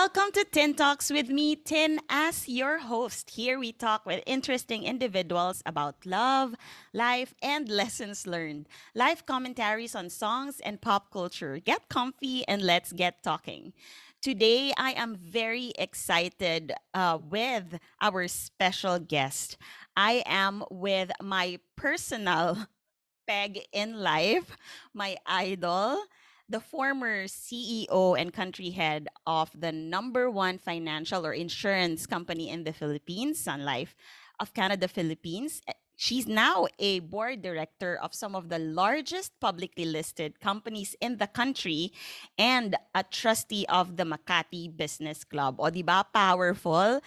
[0.00, 3.28] Welcome to Tin Talks with me, Tin, as your host.
[3.36, 6.54] Here we talk with interesting individuals about love,
[6.94, 8.66] life, and lessons learned.
[8.94, 11.58] Live commentaries on songs and pop culture.
[11.58, 13.74] Get comfy and let's get talking.
[14.22, 19.58] Today, I am very excited uh, with our special guest.
[19.98, 22.56] I am with my personal
[23.28, 24.56] peg in life,
[24.94, 26.04] my idol,
[26.50, 32.64] the former CEO and country head of the number one financial or insurance company in
[32.64, 33.94] the Philippines, Sun Life
[34.40, 35.62] of Canada, Philippines.
[35.66, 41.18] Eh, She's now a board director of some of the largest publicly listed companies in
[41.18, 41.92] the country
[42.38, 45.60] and a trustee of the Makati Business Club.
[45.60, 46.06] O, di ba?
[46.08, 47.04] Powerful.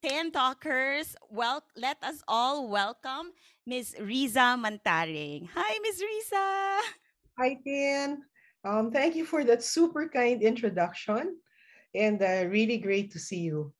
[0.00, 4.00] Tin Talkers, well, let us all welcome Ms.
[4.00, 5.50] Riza Mantaring.
[5.52, 6.00] Hi, Ms.
[6.00, 6.46] Riza.
[7.36, 8.24] Hi, Tin.
[8.64, 11.36] Um, thank you for that super kind introduction
[11.94, 13.72] and uh, really great to see you.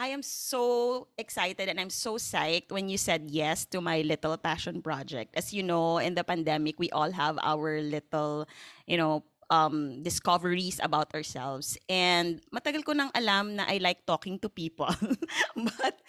[0.00, 4.36] I am so excited and I'm so psyched when you said yes to my little
[4.38, 5.36] passion project.
[5.36, 8.48] As you know, in the pandemic, we all have our little,
[8.86, 11.76] you know, um, discoveries about ourselves.
[11.88, 14.88] And matagal ko nang alam na I like talking to people.
[15.76, 15.99] but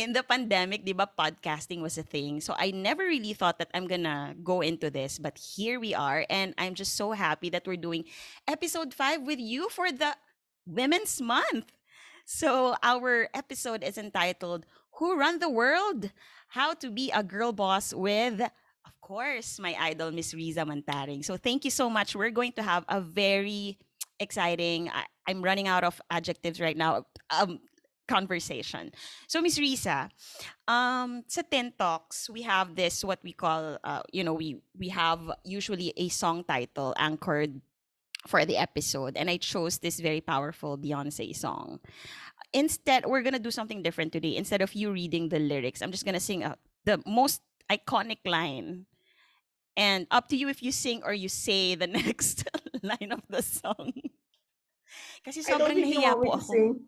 [0.00, 2.40] in the pandemic, di ba, podcasting was a thing.
[2.40, 5.20] So I never really thought that I'm gonna go into this.
[5.20, 6.24] But here we are.
[6.32, 8.08] And I'm just so happy that we're doing
[8.48, 10.16] episode five with you for the
[10.64, 11.76] Women's Month.
[12.24, 14.64] So our episode is entitled
[14.96, 16.08] Who Run the World?
[16.56, 21.22] How to Be a Girl Boss with of course, my idol, Miss Riza Mantaring.
[21.22, 22.16] So thank you so much.
[22.16, 23.76] We're going to have a very
[24.18, 27.60] exciting, I, am running out of adjectives right now, um,
[28.10, 28.90] conversation.
[29.30, 30.10] So Miss Riza,
[30.66, 34.90] um, sa Tin Talks, we have this, what we call, uh, you know, we, we
[34.90, 37.62] have usually a song title anchored
[38.26, 41.78] for the episode and I chose this very powerful Beyonce song.
[42.52, 44.34] Instead, we're gonna do something different today.
[44.34, 47.40] Instead of you reading the lyrics, I'm just gonna sing a, the most
[47.70, 48.86] iconic line.
[49.76, 52.42] And up to you if you sing or you say the next
[52.82, 53.94] line of the song.
[55.22, 56.82] Kasi sobrang nahiya po ako.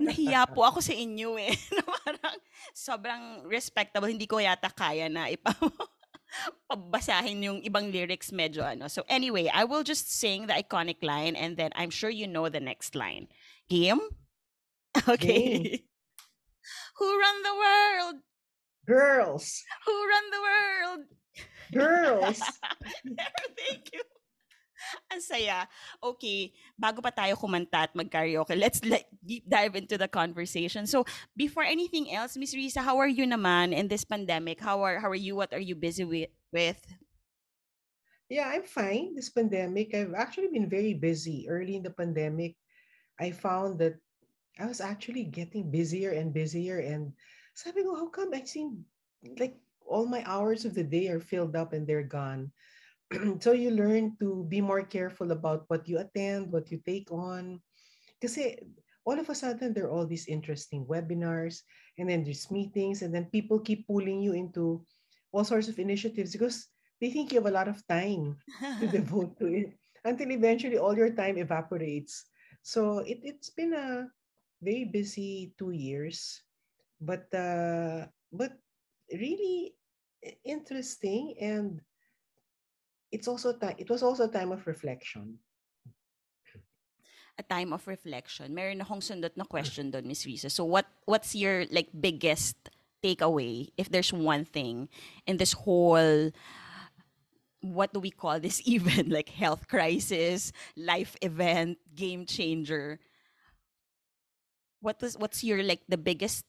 [0.00, 1.52] Nahiya po ako sa inyo eh.
[2.04, 2.38] Parang
[2.74, 4.10] sobrang respectable.
[4.10, 5.52] Hindi ko yata kaya na ipa
[6.68, 8.88] pabasahin yung ibang lyrics medyo ano.
[8.90, 12.48] So anyway, I will just sing the iconic line and then I'm sure you know
[12.48, 13.28] the next line.
[13.68, 14.00] Game?
[14.96, 15.60] Okay.
[15.60, 15.84] Game.
[16.96, 18.16] Who run the world?
[18.88, 19.60] Girls.
[19.84, 21.00] Who run the world?
[21.68, 22.40] Girls.
[23.04, 24.00] Thank you.
[25.12, 25.66] Ang saya.
[26.02, 30.86] Okay, bago pa tayo kumanta at mag-karaoke, let's like, deep dive into the conversation.
[30.86, 31.04] So,
[31.36, 34.60] before anything else, Miss Riza, how are you naman in this pandemic?
[34.60, 35.36] How are how are you?
[35.36, 36.30] What are you busy with?
[36.52, 36.80] with?
[38.28, 39.14] Yeah, I'm fine.
[39.14, 41.46] This pandemic, I've actually been very busy.
[41.46, 42.58] Early in the pandemic,
[43.20, 43.94] I found that
[44.58, 47.12] I was actually getting busier and busier and
[47.54, 48.84] sabi ko, how come I seem
[49.38, 49.54] like
[49.84, 52.50] all my hours of the day are filled up and they're gone?
[53.40, 57.60] so you learn to be more careful about what you attend, what you take on.
[58.20, 58.58] Kasi
[59.04, 61.62] all of a sudden, there are all these interesting webinars,
[61.98, 64.82] and then there's meetings, and then people keep pulling you into
[65.30, 66.66] all sorts of initiatives because
[67.00, 68.36] they think you have a lot of time
[68.80, 72.26] to devote to it until eventually all your time evaporates.
[72.62, 74.08] So it, it's been a
[74.62, 76.42] very busy two years
[77.00, 78.56] but uh, but
[79.12, 79.74] really
[80.44, 81.80] interesting and
[83.12, 85.38] it's also time it was also a time of reflection.
[87.38, 88.54] A time of reflection.
[88.54, 90.48] Meron akong sundot na question doon Miss Riza.
[90.48, 92.56] So what what's your like biggest
[93.04, 94.88] takeaway if there's one thing
[95.28, 96.32] in this whole
[97.60, 102.98] what do we call this even like health crisis life event game changer.
[104.80, 106.44] What was what's your like the biggest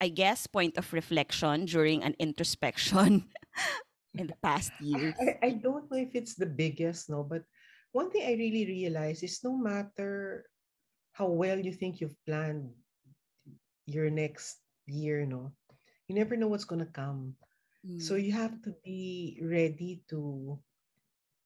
[0.00, 3.26] I guess, point of reflection during an introspection
[4.18, 5.14] in the past year?
[5.20, 7.42] I, I don't know if it's the biggest, no, but
[7.92, 10.44] one thing I really realized is no matter
[11.12, 12.70] how well you think you've planned
[13.86, 15.52] your next year, no,
[16.06, 17.34] you never know what's gonna come.
[17.86, 18.02] Mm.
[18.02, 20.58] So you have to be ready to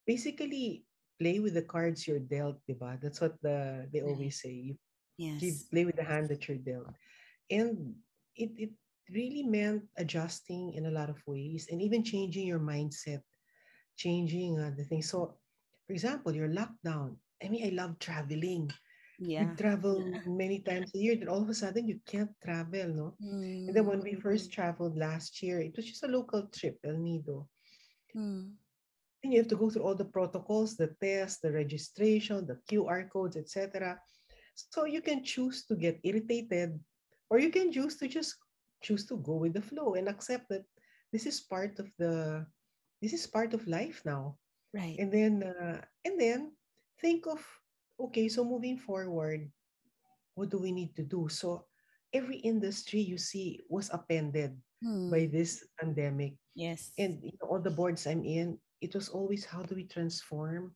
[0.05, 0.85] basically
[1.19, 2.99] play with the cards you're dealt, diba?
[3.01, 4.51] That's what the they always say.
[4.51, 4.75] You,
[5.17, 5.41] yes.
[5.41, 6.91] you play with the hand that you're dealt.
[7.49, 7.95] And
[8.35, 8.71] it, it
[9.11, 13.21] really meant adjusting in a lot of ways and even changing your mindset,
[13.97, 15.09] changing uh, the things.
[15.09, 15.35] So,
[15.85, 17.15] for example, your lockdown.
[17.43, 18.71] I mean, I love traveling.
[19.19, 19.49] Yeah.
[19.49, 20.19] You travel yeah.
[20.25, 23.13] many times a year, then all of a sudden you can't travel, no?
[23.23, 23.67] Mm.
[23.67, 24.53] And then when we first mm.
[24.53, 27.47] traveled last year, it was just a local trip, El Nido.
[28.15, 28.51] Mm.
[29.23, 33.09] And you have to go through all the protocols, the tests, the registration, the QR
[33.09, 33.99] codes, etc.
[34.55, 36.79] So you can choose to get irritated
[37.29, 38.35] or you can choose to just
[38.83, 40.65] choose to go with the flow and accept that
[41.11, 42.45] this is part of the
[43.01, 44.37] this is part of life now.
[44.73, 44.97] Right.
[44.99, 46.51] And then uh, and then
[47.01, 47.41] think of
[47.99, 49.49] okay, so moving forward,
[50.35, 51.27] what do we need to do?
[51.29, 51.65] So
[52.13, 54.57] every industry you see was appended
[55.09, 55.31] by Hmm.
[55.31, 56.35] this pandemic.
[56.55, 56.91] Yes.
[56.97, 60.75] And you know, all the boards I'm in, it was always how do we transform?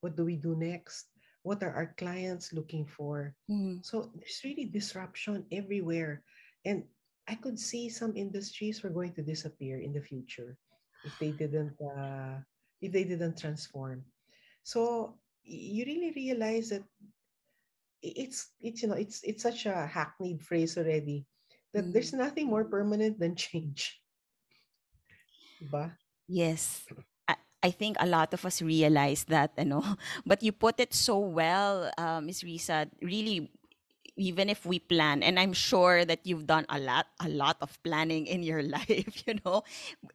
[0.00, 1.10] What do we do next?
[1.42, 3.34] What are our clients looking for?
[3.50, 3.82] Mhm.
[3.84, 6.22] So there's really disruption everywhere.
[6.64, 6.86] And
[7.28, 10.56] I could see some industries were going to disappear in the future
[11.04, 12.40] if they didn't uh,
[12.80, 14.04] if they didn't transform.
[14.62, 15.14] So
[15.44, 16.84] you really realize that
[18.02, 21.26] it's it's you know it's it's such a hackneyed phrase already
[21.74, 22.18] that there's Mm.
[22.24, 24.00] nothing more permanent than change.
[25.60, 25.92] Diba?
[26.28, 26.86] Yes.
[27.28, 29.84] I, I think a lot of us realize that, you know,
[30.26, 32.88] but you put it so well, uh, Miss Riza.
[33.02, 33.50] Really,
[34.18, 37.80] even if we plan, and I'm sure that you've done a lot, a lot of
[37.82, 39.62] planning in your life, you know,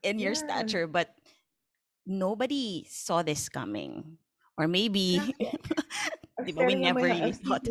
[0.04, 1.16] in your Yeah, stature, but
[2.06, 4.18] nobody saw this coming.
[4.58, 5.58] Or maybe, exactly.
[6.40, 7.68] I di was ba, we never really thought.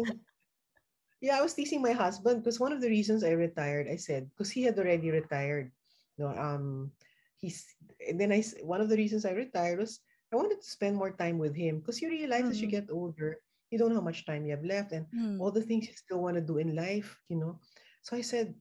[1.21, 4.31] Yeah, I was teasing my husband because one of the reasons I retired, I said,
[4.31, 5.73] because he had already retired.
[6.19, 6.93] No, um,
[7.37, 7.67] he's
[8.09, 10.01] and then I one of the reasons I retired was
[10.33, 12.91] I wanted to spend more time with him because you realize as you Mm, get
[12.91, 13.39] older,
[13.73, 15.09] you don't know how much time you have left and
[15.41, 15.57] all mm.
[15.57, 17.57] the things you still want to do in life, you know.
[18.05, 18.53] So I said,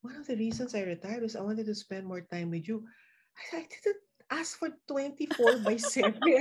[0.00, 2.86] one of the reasons I retired was I wanted to spend more time with you.
[3.52, 3.98] I, I didn't
[4.30, 6.14] ask for 24 by 7.
[6.22, 6.38] I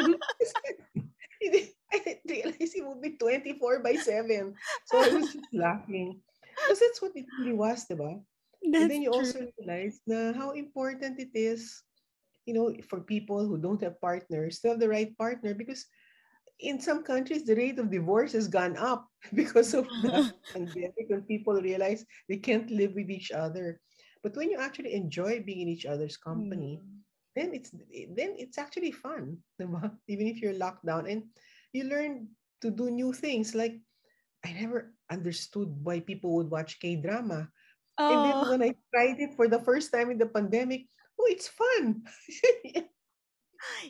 [2.05, 4.53] didn't realize it would be 24 by 7.
[4.85, 6.21] So I was just laughing.
[6.53, 8.21] Because that's what it really was, diba?
[8.61, 9.25] And then you true.
[9.25, 11.81] also realize na how important it is,
[12.45, 15.89] you know, for people who don't have partners to have the right partner because
[16.59, 20.11] in some countries the rate of divorce has gone up because of the
[20.53, 23.79] pandemic when people realize they can't live with each other.
[24.23, 27.03] But when you actually enjoy being in each other's company, Mm.
[27.35, 27.71] then it's
[28.15, 29.91] then it's actually fun, diba?
[30.11, 31.23] even if you're locked down and
[31.71, 32.27] you learn
[32.61, 33.55] to do new things.
[33.55, 33.79] Like
[34.45, 37.47] I never understood why people would watch K drama,
[37.99, 40.87] and then Oh, when I tried it for the first time in the pandemic,
[41.19, 42.03] oh, it's fun.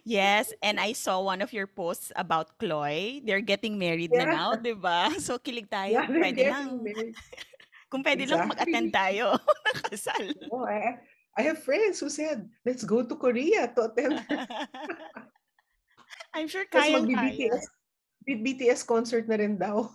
[0.03, 0.53] Yes.
[0.61, 3.21] And I saw one of your posts about Chloe.
[3.25, 5.09] They're getting married na yeah, now, di ba?
[5.23, 5.91] So, kilig tayo.
[5.97, 6.83] yeah, Kung they're pwede getting lang.
[6.83, 7.15] married.
[7.89, 9.17] Kung pwede lang mag-attend Exactly.
[9.17, 10.23] tayo ng kasal.
[10.53, 11.01] Oh, I
[11.37, 14.21] I have friends who said, let's go to Korea to attend.
[16.35, 17.49] I'm sure Tapos kayang-kaya.
[17.49, 17.63] magbi-BTS,
[18.29, 19.89] BTS concert na rin daw.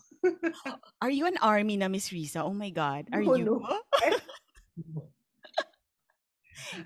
[1.05, 2.43] Are you an army na, Miss Risa?
[2.43, 3.07] Oh my God.
[3.13, 3.45] Are No, you?
[3.45, 3.55] no.
[4.01, 4.19] I,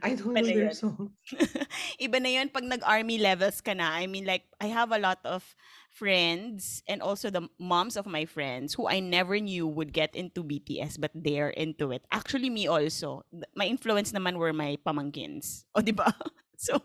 [0.02, 1.12] I don't Iba know their song.
[2.02, 3.90] Iba na yun pag nag-army levels ka na.
[3.90, 5.42] I mean, like, I have a lot of
[5.90, 10.44] friends and also the moms of my friends who I never knew would get into
[10.44, 12.04] BTS but they're into it.
[12.12, 13.24] Actually, me also.
[13.56, 15.64] My influence naman were my pamangkins.
[15.74, 16.12] O, di ba?
[16.58, 16.82] So,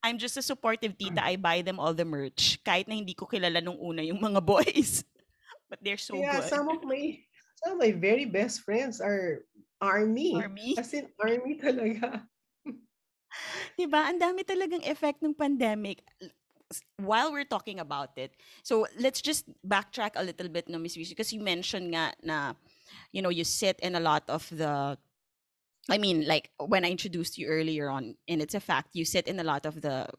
[0.00, 1.20] I'm just a supportive tita.
[1.20, 2.56] I buy them all the merch.
[2.64, 5.04] Kahit na hindi ko kilala nung una yung mga boys.
[5.68, 6.48] But they're so Yeah, good.
[6.48, 7.20] some of my
[7.60, 9.44] some of my very best friends are
[9.80, 10.34] army.
[10.34, 10.74] Army.
[10.78, 12.24] As in army talaga.
[13.76, 14.08] 'Di ba?
[14.08, 16.02] Ang dami talagang effect ng pandemic.
[16.98, 18.34] While we're talking about it,
[18.66, 22.58] so let's just backtrack a little bit, no, Miss Riza, because you mentioned nga na,
[23.14, 24.98] you know, you sit in a lot of the,
[25.86, 29.30] I mean, like when I introduced you earlier on, and it's a fact, you sit
[29.30, 30.10] in a lot of the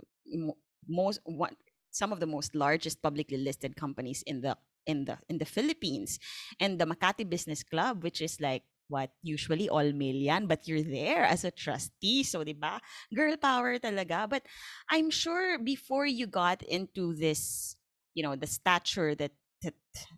[0.87, 1.59] most one,
[1.91, 4.55] some of the most largest publicly listed companies in the
[4.87, 6.15] in the in the Philippines,
[6.63, 10.83] and the Makati Business Club, which is like what usually all male yan, but you're
[10.83, 12.79] there as a trustee, so 'di ba?
[13.13, 14.27] Girl power talaga.
[14.29, 14.43] But
[14.89, 17.75] I'm sure before you got into this,
[18.15, 19.31] you know, the stature that
[19.63, 19.75] that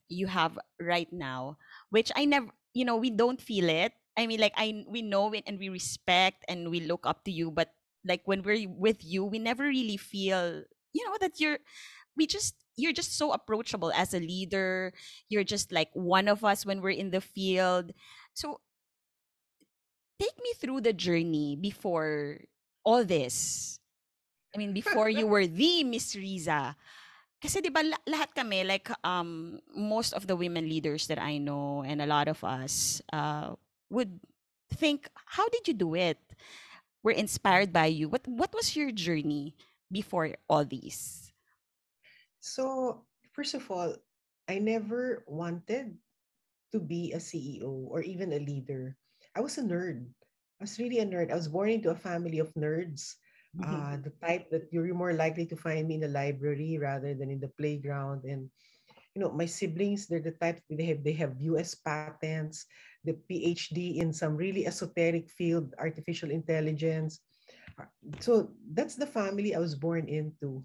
[0.07, 1.57] you have right now,
[1.89, 3.93] which I never, you know, we don't feel it.
[4.17, 7.31] I mean, like I we know it and we respect and we look up to
[7.31, 7.71] you, but
[8.05, 11.59] like when we're with you, we never really feel, you know, that you're
[12.17, 14.93] we just you're just so approachable as a leader.
[15.29, 17.91] You're just like one of us when we're in the field.
[18.39, 18.63] So
[20.15, 22.39] take me through the journey before
[22.87, 23.79] all this.
[24.55, 26.79] I mean, before you were the Miss Riza.
[27.43, 31.39] Kasi 'di ba la- lahat kami like um most of the women leaders that I
[31.39, 33.55] know and a lot of us uh
[33.87, 34.19] would
[34.67, 35.07] think
[35.39, 36.19] how did you do it?
[37.03, 38.11] We're inspired by you.
[38.11, 39.55] What what was your journey
[39.87, 41.31] before all these?
[42.39, 43.95] So, first of all,
[44.51, 45.95] I never wanted
[46.71, 48.95] to be a CEO or even a leader.
[49.35, 50.05] I was a nerd.
[50.59, 51.31] I was really a nerd.
[51.31, 53.15] I was born into a family of nerds.
[53.59, 57.31] Uh, the type that you're more likely to find me in the library rather than
[57.31, 58.23] in the playground.
[58.23, 58.49] And
[59.15, 62.65] you know, my siblings, they're the type they have they have US patents,
[63.03, 67.19] the PhD in some really esoteric field, artificial intelligence.
[67.79, 70.63] Uh, So that's the family I was born into.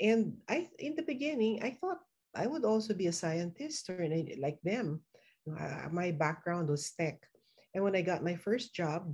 [0.00, 2.00] And I in the beginning, I thought
[2.34, 4.06] I would also be a scientist or
[4.38, 5.02] like them.
[5.48, 7.20] Uh, My background was tech.
[7.74, 9.12] And when I got my first job,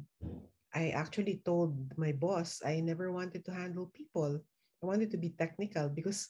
[0.74, 4.38] I actually told my boss I never wanted to handle people.
[4.82, 6.28] I wanted to be technical because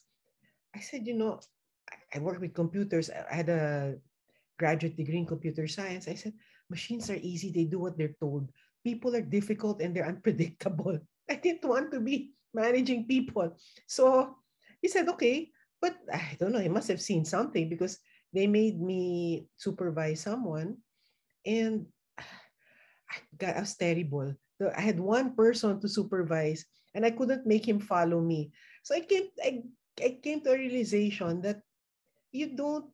[0.74, 1.40] I said, you know,
[2.14, 3.10] I work with computers.
[3.10, 3.96] I had a
[4.58, 6.08] graduate degree in computer science.
[6.08, 6.32] I said,
[6.70, 7.50] machines are easy.
[7.50, 8.50] They do what they're told.
[8.84, 10.98] People are difficult and they're unpredictable.
[11.28, 13.56] I didn't want to be managing people.
[13.86, 14.36] So
[14.80, 16.62] he said, okay, but I don't know.
[16.62, 17.98] He must have seen something because
[18.32, 20.78] they made me supervise someone
[21.46, 21.86] and
[23.38, 24.34] God, I was terrible.
[24.60, 28.52] So I had one person to supervise and I couldn't make him follow me.
[28.82, 29.62] So I came I,
[30.00, 31.62] I came to a realization that
[32.32, 32.86] you don't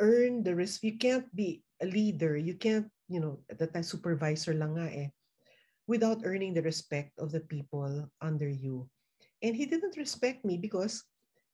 [0.00, 0.82] earn the risk.
[0.82, 2.36] You can't be a leader.
[2.36, 5.08] You can't, you know, at that time supervisor lang nga eh,
[5.86, 8.88] without earning the respect of the people under you.
[9.42, 11.04] And he didn't respect me because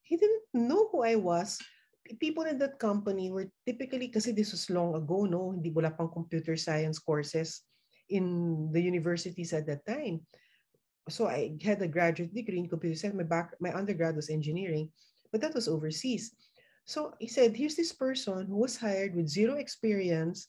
[0.02, 1.58] he didn't know who I was.
[2.18, 5.52] People in that company were typically, kasi this was long ago, no?
[5.52, 7.62] Hindi wala pang computer science courses
[8.08, 10.26] in the universities at that time.
[11.08, 13.16] So I had a graduate degree in computer science.
[13.16, 14.90] My back, my undergrad was engineering,
[15.30, 16.34] but that was overseas.
[16.84, 20.48] So he said, here's this person who was hired with zero experience,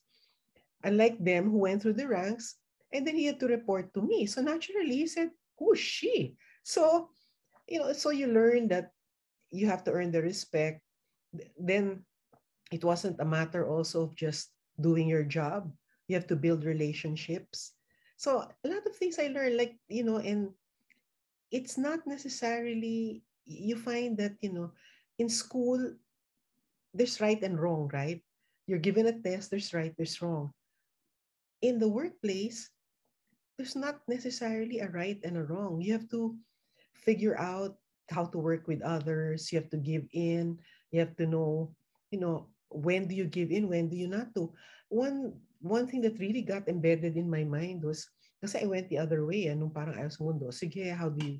[0.83, 2.57] unlike them who went through the ranks,
[2.93, 4.25] and then he had to report to me.
[4.25, 6.33] So naturally, he said, who's she?
[6.63, 7.09] So,
[7.67, 8.89] you know, so you learn that
[9.51, 10.81] you have to earn the respect.
[11.57, 12.03] Then
[12.71, 15.71] it wasn't a matter also of just doing your job.
[16.07, 17.73] You have to build relationships.
[18.17, 20.49] So a lot of things I learned, like, you know, and
[21.51, 24.71] it's not necessarily, you find that, you know,
[25.19, 25.93] in school,
[26.93, 28.21] there's right and wrong, right?
[28.67, 30.53] You're given a test, there's right, there's wrong.
[31.61, 32.69] In the workplace,
[33.57, 35.81] there's not necessarily a right and a wrong.
[35.81, 36.35] You have to
[36.93, 37.77] figure out
[38.09, 39.51] how to work with others.
[39.51, 40.59] You have to give in.
[40.91, 41.71] You have to know,
[42.11, 44.53] you know, when do you give in, when do you not do.
[44.91, 48.07] One one thing that really got embedded in my mind was
[48.41, 50.49] kasi I went the other way, eh, nung parang ayaw sa mundo.
[50.49, 51.37] Sige, how do you,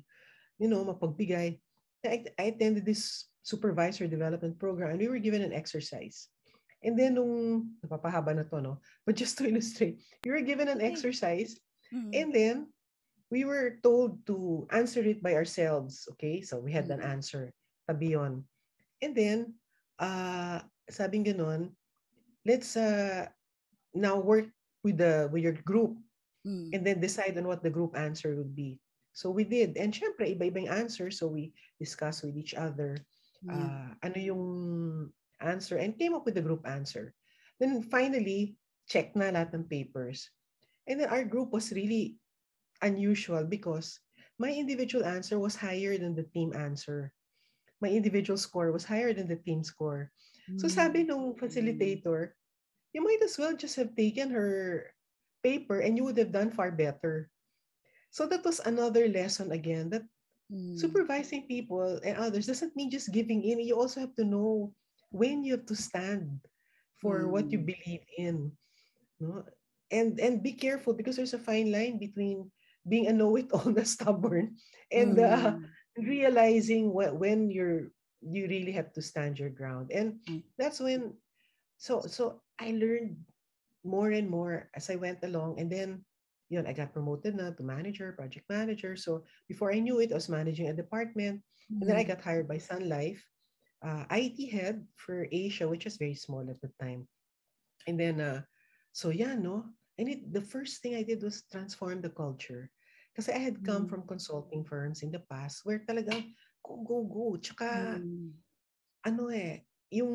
[0.62, 1.58] you know, mapagbigay.
[2.06, 6.30] I, I attended this supervisor development program and we were given an exercise.
[6.82, 8.78] And then nung, napapahaba na to, no?
[9.06, 11.58] But just to illustrate, we were given an exercise
[11.92, 12.08] Mm.
[12.16, 12.56] and then
[13.28, 16.08] we were told to answer it by ourselves.
[16.16, 17.20] Okay, so we had an Mm.
[17.20, 17.52] answer.
[17.84, 18.48] Tabi yun.
[19.02, 19.58] And then,
[19.98, 21.74] uh, sabing ganon,
[22.46, 23.26] let's uh,
[23.92, 24.48] now work
[24.86, 25.98] with the with your group
[26.42, 26.74] Mm.
[26.74, 28.82] and then decide on what the group answer would be.
[29.14, 29.78] So we did.
[29.78, 31.06] And syempre, iba-ibang answer.
[31.14, 32.98] So we discussed with each other
[33.46, 33.54] Yeah.
[33.62, 34.44] uh, ano yung
[35.38, 37.14] answer and came up with the group answer.
[37.62, 38.58] Then finally,
[38.90, 40.30] check na lahat ng papers.
[40.90, 42.18] And then our group was really
[42.82, 44.02] unusual because
[44.34, 47.14] my individual answer was higher than the team answer.
[47.82, 50.14] My individual score was higher than the team score.
[50.56, 52.32] So sabi nung facilitator,
[52.94, 54.86] you might as well just have taken her
[55.42, 57.28] paper and you would have done far better.
[58.14, 60.06] So that was another lesson again that
[60.52, 60.76] Mm.
[60.76, 63.60] supervising people and others doesn't mean just giving in.
[63.64, 64.76] You also have to know
[65.08, 66.44] when you have to stand
[67.00, 67.72] for what you Mm.
[67.72, 68.36] believe in.
[69.20, 69.44] No?
[69.90, 72.52] And and be careful because there's a fine line between
[72.84, 74.56] being a know-it-all na stubborn
[74.92, 75.64] and uh, Mm.
[75.98, 77.90] Realizing what, when you're
[78.22, 79.90] you really have to stand your ground.
[79.90, 80.42] And Mm.
[80.58, 81.14] that's when
[81.76, 83.18] so so I learned
[83.84, 86.04] more and more as I went along and then
[86.48, 88.94] you know I got promoted na to manager, project manager.
[88.96, 91.42] So before I knew it, I was managing a department.
[91.80, 92.08] And then I Mm.
[92.08, 93.24] got hired by Sun Life,
[93.82, 97.08] uh, IT head for Asia, which was very small at the time.
[97.88, 98.42] And then, uh,
[98.92, 99.66] so yeah, no.
[99.98, 102.70] And it, the first thing I did was transform the culture.
[103.12, 103.90] Kasi I had come Mm.
[103.92, 106.32] from consulting firms in the past where talagang
[106.64, 107.26] go, go, go.
[107.36, 108.32] Tsaka, Mm.
[109.04, 110.12] ano eh, yung,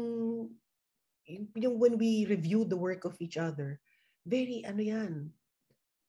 [1.54, 3.78] yung, when we review the work of each other,
[4.26, 5.14] very, ano yan,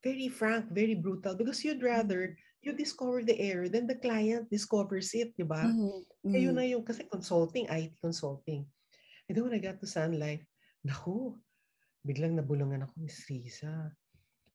[0.00, 1.36] very frank, very brutal.
[1.36, 5.68] Because you'd rather you discover the error than the client discovers it, di ba?
[5.68, 6.02] Mm.
[6.32, 6.56] Kayo Mm.
[6.56, 8.64] na yung, kasi consulting, IT consulting.
[9.28, 10.42] And then when I got to Sun Life,
[10.82, 11.36] naku,
[12.00, 13.92] biglang nabulungan ako, Miss Risa.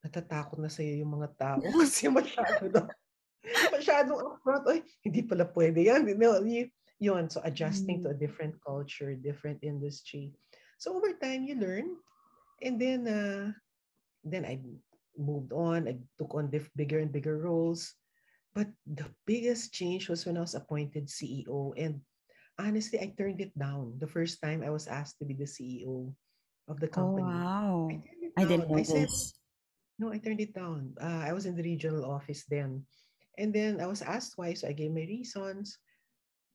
[0.03, 2.91] Natatakot na sa'yo yung mga tao kasi masyado na,
[3.71, 4.67] masyadong upfront.
[4.67, 6.03] Ay, hindi pala pwede yan.
[6.19, 6.67] No, you,
[6.99, 10.35] yun, so adjusting to a different culture, different industry.
[10.77, 11.95] So over time, you learn.
[12.59, 13.51] And then, uh,
[14.23, 14.59] then I
[15.15, 15.87] moved on.
[15.87, 17.95] I took on diff- bigger and bigger roles.
[18.53, 21.73] But the biggest change was when I was appointed CEO.
[21.79, 22.03] And
[22.59, 26.13] honestly, I turned it down the first time I was asked to be the CEO
[26.67, 27.27] of the Oh, company.
[27.27, 27.87] I wow.
[27.89, 29.33] it I didn't know I said, this.
[30.03, 30.95] No, I turned it down.
[31.01, 32.85] Uh, I was in the regional office then.
[33.37, 35.79] And then I was asked why, So I gave my reasons.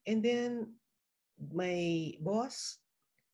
[0.07, 0.75] And then
[1.53, 2.79] my boss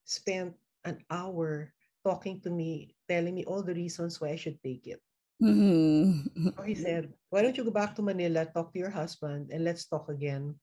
[0.06, 0.56] spent
[0.86, 5.02] an hour talking to me, telling me all the reasons why I should take it.
[5.42, 6.30] Mhm.
[6.58, 9.64] So he said, why don't you go back to Manila, talk to your husband, and
[9.64, 10.60] let's talk again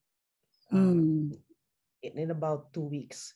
[0.71, 1.37] uh, Mm.
[2.03, 3.35] in, in about two weeks.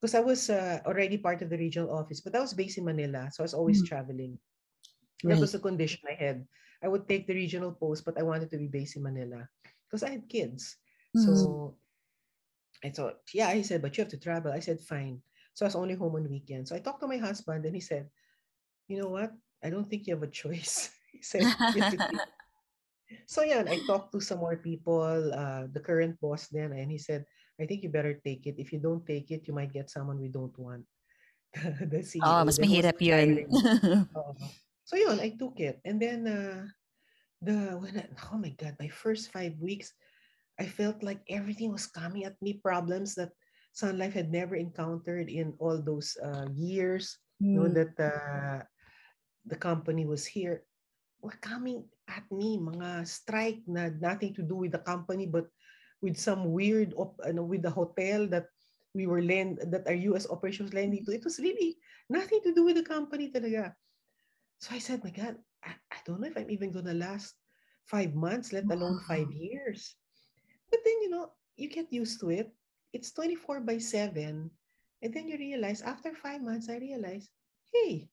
[0.00, 2.84] Because I was uh, already part of the regional office, but I was based in
[2.84, 3.86] Manila, so I was always Mm.
[3.86, 4.38] traveling.
[5.26, 5.42] That Right.
[5.42, 6.46] was the condition I had.
[6.82, 9.42] I would take the regional post, but I wanted to be based in Manila
[9.86, 10.78] because I had kids.
[11.10, 11.24] Mhm.
[11.24, 11.34] So
[12.84, 14.52] I thought, yeah, he said, but you have to travel.
[14.54, 15.18] I said, fine.
[15.54, 16.70] So I was only home on weekends.
[16.70, 18.06] So I talked to my husband and he said,
[18.86, 19.34] you know what?
[19.64, 20.92] I don't think you have a choice.
[21.12, 22.20] he said, you have to take
[23.26, 26.98] So yeah, I talked to some more people, uh, the current boss then, and he
[26.98, 27.24] said,
[27.58, 28.58] I think you better take it.
[28.58, 30.84] If you don't take it, you might get someone we don't want.
[31.54, 33.46] the CEO mas who was mahirap yun.
[33.46, 33.50] retiring.
[34.86, 35.82] So yun, I took it.
[35.84, 36.62] And then uh,
[37.42, 39.92] the when I, oh my god, my first five weeks,
[40.58, 43.34] I felt like everything was coming at me, problems that
[43.74, 47.18] Sun Life had never encountered in all those uh, years.
[47.52, 47.74] You know Mm.
[47.76, 48.64] that uh,
[49.44, 50.64] the company was here
[51.20, 55.48] were coming at me, mga strike na nothing to do with the company but
[56.02, 58.46] with some weird op, ano, with the hotel that
[58.94, 61.12] we were lend that our US operations lending to.
[61.12, 61.76] It was really
[62.08, 63.74] nothing to do with the company talaga.
[64.58, 67.34] So I said, my God, I, I don't know if I'm even gonna last
[67.84, 69.94] five months, let alone five years.
[70.70, 72.50] But then, you know, you get used to it.
[72.92, 74.50] It's 24 by 7.
[75.02, 77.28] And then you realize, after five months, I realized,
[77.72, 78.08] hey,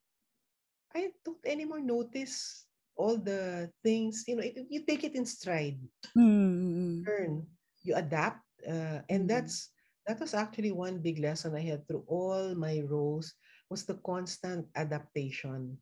[0.94, 4.26] I don't anymore notice all the things.
[4.28, 5.80] You know, it, you take it in stride,
[6.18, 7.06] Mm.
[7.08, 7.48] learn,
[7.84, 9.28] you adapt, uh, and Mm.
[9.28, 9.72] that's
[10.06, 13.34] that was actually one big lesson I had through all my roles
[13.70, 15.78] was the constant adaptation.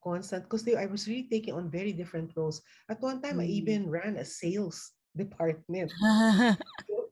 [0.00, 2.62] Constant, because I was really taking on very different roles.
[2.88, 3.56] At one time, I Mm.
[3.60, 5.92] even ran a sales department.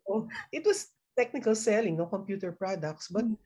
[0.09, 3.37] So it was technical selling, no computer products, but Mm.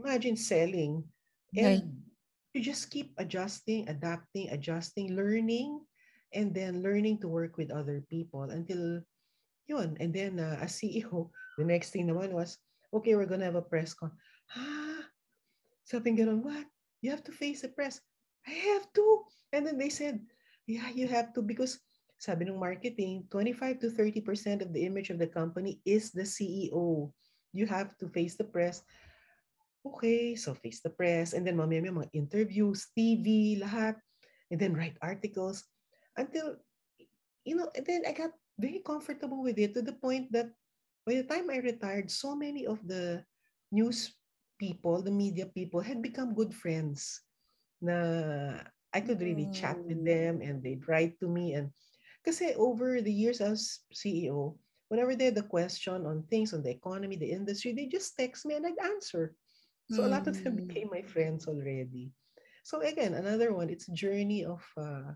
[0.00, 1.04] imagine selling
[1.52, 1.82] Right.
[1.84, 1.92] and
[2.56, 5.84] you just keep adjusting, adapting, adjusting, learning,
[6.32, 9.02] and then learning to work with other people until
[9.68, 9.96] yun.
[10.00, 12.56] And then uh, as CEO, the next thing naman was,
[12.96, 14.10] okay, we're gonna have a press con.
[14.56, 15.04] Ah,
[15.84, 16.64] something ganon, what?
[17.04, 18.00] You have to face the press.
[18.46, 19.06] I have to.
[19.52, 20.20] And then they said,
[20.66, 21.42] yeah, you have to.
[21.42, 21.80] Because
[22.20, 27.10] sabi ng marketing, 25 to 30% of the image of the company is the CEO.
[27.52, 28.84] You have to face the press.
[29.80, 33.96] Okay, so face the press, and then mamaya may mga interviews, TV, lahat,
[34.52, 35.64] and then write articles.
[36.20, 36.60] Until,
[37.48, 40.52] you know, and then I got very comfortable with it to the point that
[41.08, 43.24] by the time I retired, so many of the
[43.72, 44.12] news
[44.60, 47.24] people, the media people had become good friends
[47.80, 48.60] na
[48.92, 50.04] I could really chat with Mm.
[50.04, 51.70] them and they'd write to me and
[52.24, 56.70] kasi over the years as CEO, whenever they had a question on things on the
[56.70, 59.34] economy, the industry, they just text me and I'd answer.
[59.88, 60.66] So a lot of them Mm.
[60.66, 62.12] became my friends already.
[62.64, 65.14] So again, another one, it's a journey of uh,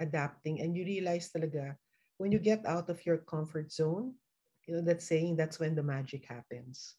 [0.00, 1.76] adapting and you realize talaga
[2.18, 4.14] when you get out of your comfort zone,
[4.66, 6.96] you know, that saying that's when the magic happens.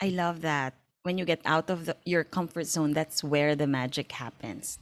[0.00, 0.81] I love that.
[1.02, 4.78] When you get out of the, your comfort zone, that's where the magic happens.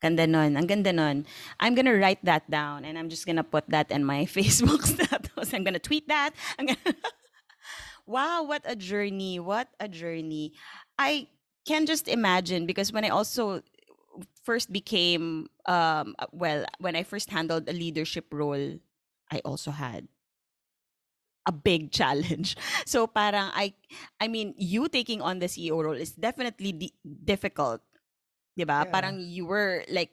[0.00, 0.56] Ganda nun.
[0.56, 1.26] Ang ganda nun.
[1.60, 5.52] I'm gonna write that down and I'm just gonna put that in my Facebook status.
[5.52, 6.32] I'm gonna tweet that.
[6.58, 6.96] I'm gonna
[8.06, 9.38] wow, what a journey.
[9.40, 10.52] What a journey.
[10.98, 11.28] I
[11.66, 13.62] can just imagine because when I also
[14.44, 18.78] first became um well, when I first handled a leadership role,
[19.30, 20.08] I also had
[21.46, 22.56] a big challenge.
[22.84, 23.74] So parang I
[24.20, 27.80] I mean, you taking on the CEO role is definitely di- difficult,
[28.58, 28.84] 'di ba?
[28.84, 28.90] Yeah.
[28.90, 30.12] Parang you were like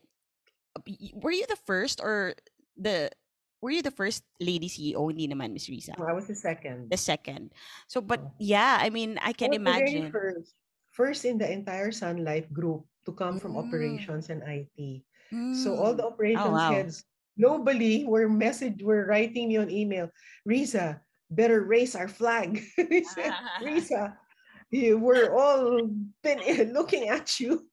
[1.13, 2.34] were you the first or
[2.78, 3.10] the
[3.62, 5.08] were you the first lady CEO?
[5.10, 5.96] Hindi naman, Miss Riza.
[5.98, 6.89] I was the second.
[6.91, 7.54] The second.
[7.88, 8.32] So but Oh.
[8.39, 10.12] yeah, I mean, I can the imagine.
[10.12, 10.56] first,
[10.91, 15.04] first in the entire Sun Life group to come from Mm, operations and IT.
[15.58, 16.13] So all the mm.
[16.13, 16.72] Oh operations wow.
[16.72, 16.96] heads
[17.39, 20.10] globally were message were writing me on email,
[20.46, 21.02] Riza,
[21.36, 22.63] better raise our flag.
[22.78, 24.17] they said, Riza,
[24.69, 25.89] you, we're all
[26.22, 26.39] been
[26.74, 27.67] looking at you.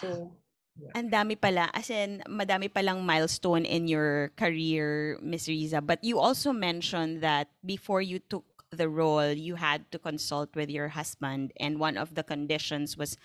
[0.00, 0.32] so
[0.80, 0.96] yeah.
[0.96, 5.84] Ang dami pala, as in, madami palang milestone in your career, Miss Riza.
[5.84, 10.70] But you also mentioned that before you took the role, you had to consult with
[10.70, 11.52] your husband.
[11.60, 13.20] And one of the conditions was,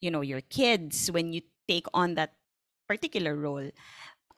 [0.00, 2.34] you know, your kids when you take on that
[2.90, 3.70] particular role.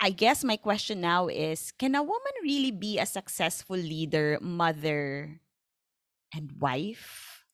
[0.01, 5.41] I guess my question now is can a woman really be a successful leader, mother,
[6.35, 7.45] and wife.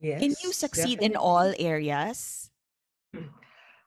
[0.00, 0.20] Yes.
[0.20, 2.50] Can you succeed in all areas?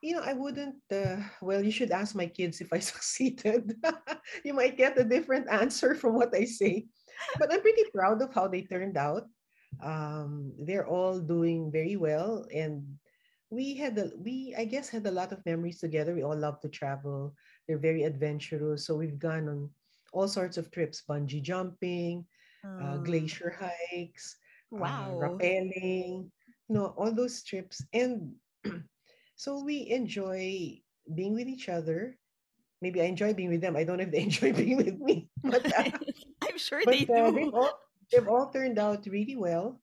[0.02, 0.82] You know, I wouldn't.
[0.90, 3.78] Uh, well, you should ask my kids if I succeeded.
[4.44, 6.90] you might get a different answer from what I say.
[7.38, 9.30] But I'm pretty proud of how they turned out.
[9.78, 12.98] Um, they're all doing very well, and
[13.52, 16.16] we had a, we I guess had a lot of memories together.
[16.16, 17.36] We all love to travel.
[17.68, 19.70] They're very adventurous, so we've gone on
[20.14, 22.26] all sorts of trips: bungee jumping,
[22.66, 24.38] uh, Uh, glacier hikes,
[24.74, 25.20] uh, wow.
[25.20, 26.32] rappelling,
[26.70, 27.84] you know, all those trips.
[27.94, 28.36] And
[29.36, 30.80] so we enjoy
[31.14, 32.18] being with each other.
[32.82, 33.76] Maybe I enjoy being with them.
[33.76, 35.92] I don't know if they enjoy being with me, but uh,
[36.42, 37.36] I'm sure they but uh, do.
[37.36, 37.74] they've all
[38.12, 39.82] they've all turned out really well.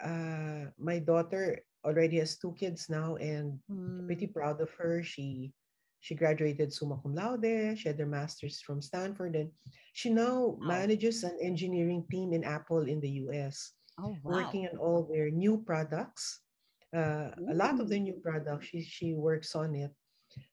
[0.00, 3.58] Uh, my daughter already has two kids now, and
[4.06, 4.34] pretty Mm.
[4.34, 5.02] proud of her.
[5.02, 5.54] She
[6.00, 7.78] she graduated summa cum laude.
[7.78, 9.50] She had her master's from Stanford, and
[9.94, 10.66] she now Wow.
[10.66, 14.22] manages an engineering team in Apple in the U.S., Oh, wow.
[14.22, 16.42] working on all their new products.
[16.94, 19.92] Uh, a lot of the new products, she she works on it.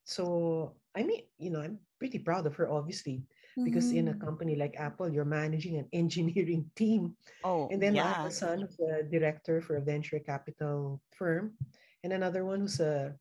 [0.06, 3.24] So I mean, you know, I'm pretty proud of her, obviously,
[3.64, 4.18] because in a Mhm.
[4.18, 8.62] company like Apple, you're managing an engineering team Oh, and then I have a son
[8.62, 11.58] who's a director for a venture capital firm,
[12.04, 13.16] and another one who's a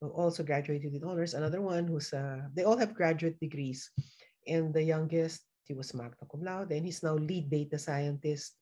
[0.00, 1.34] who also graduated with honors.
[1.34, 3.90] Another one who's a they all have graduate degrees,
[4.46, 8.56] and the youngest he was magna cum laude, and he's now lead data scientist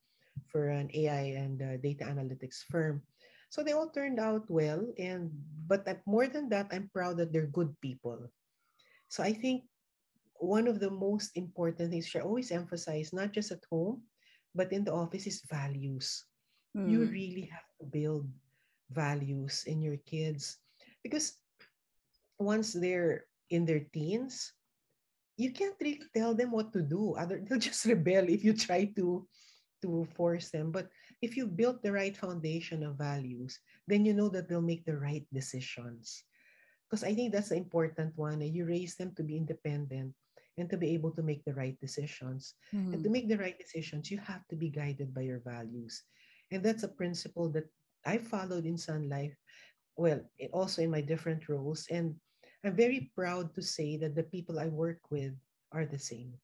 [0.47, 3.03] for an AI and uh, data analytics firm.
[3.51, 5.31] So they all turned out well, and
[5.67, 8.31] but that, more than that, I'm proud that they're good people.
[9.09, 9.65] So I think
[10.43, 14.03] one of the most important things I always emphasize, not just at home,
[14.55, 16.27] but in the office, is values.
[16.85, 17.07] You Mm.
[17.07, 18.29] really have to build
[18.91, 20.59] values in your kids
[21.03, 21.39] because
[22.39, 24.53] once they're in their teens,
[25.37, 27.15] you can't really tell them what to do.
[27.17, 29.27] Other they'll just rebel if you try to
[29.83, 30.71] to force them.
[30.73, 30.89] But
[31.23, 34.99] if you built the right foundation of values, then you know that they'll make the
[34.99, 36.25] right decisions
[36.89, 38.41] because I think that's the important one.
[38.43, 40.15] You raise them to be independent
[40.59, 42.55] and to be able to make the right decisions.
[42.93, 43.11] And to Mhm.
[43.11, 46.05] make the right decisions, you have to be guided by your values.
[46.51, 47.69] And that's a principle that
[48.05, 49.37] I followed in Sun Life.
[49.97, 51.87] Well, it also in my different roles.
[51.91, 52.17] And
[52.65, 55.35] I'm very proud to say that the people I work with
[55.73, 56.35] are the same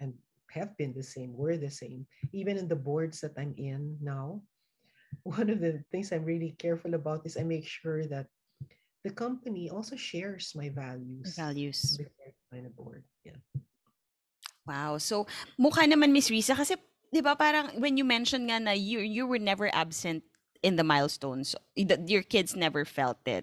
[0.00, 0.14] and
[0.50, 2.06] have been the same, were the same.
[2.32, 4.42] Even in the boards that I'm in now,
[5.24, 8.26] one of the things I'm really careful about is I make sure that
[9.04, 11.98] the company also shares my values Values.
[12.52, 13.02] join a board.
[13.24, 13.38] Yeah.
[14.66, 14.98] Wow.
[14.98, 15.26] So,
[15.58, 16.78] mukha naman Miss Risa kasi
[17.10, 20.22] 'di ba parang when you mentioned nga na you you were never absent
[20.62, 21.58] in the milestones,
[22.06, 23.42] your kids never felt it.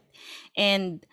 [0.56, 1.04] And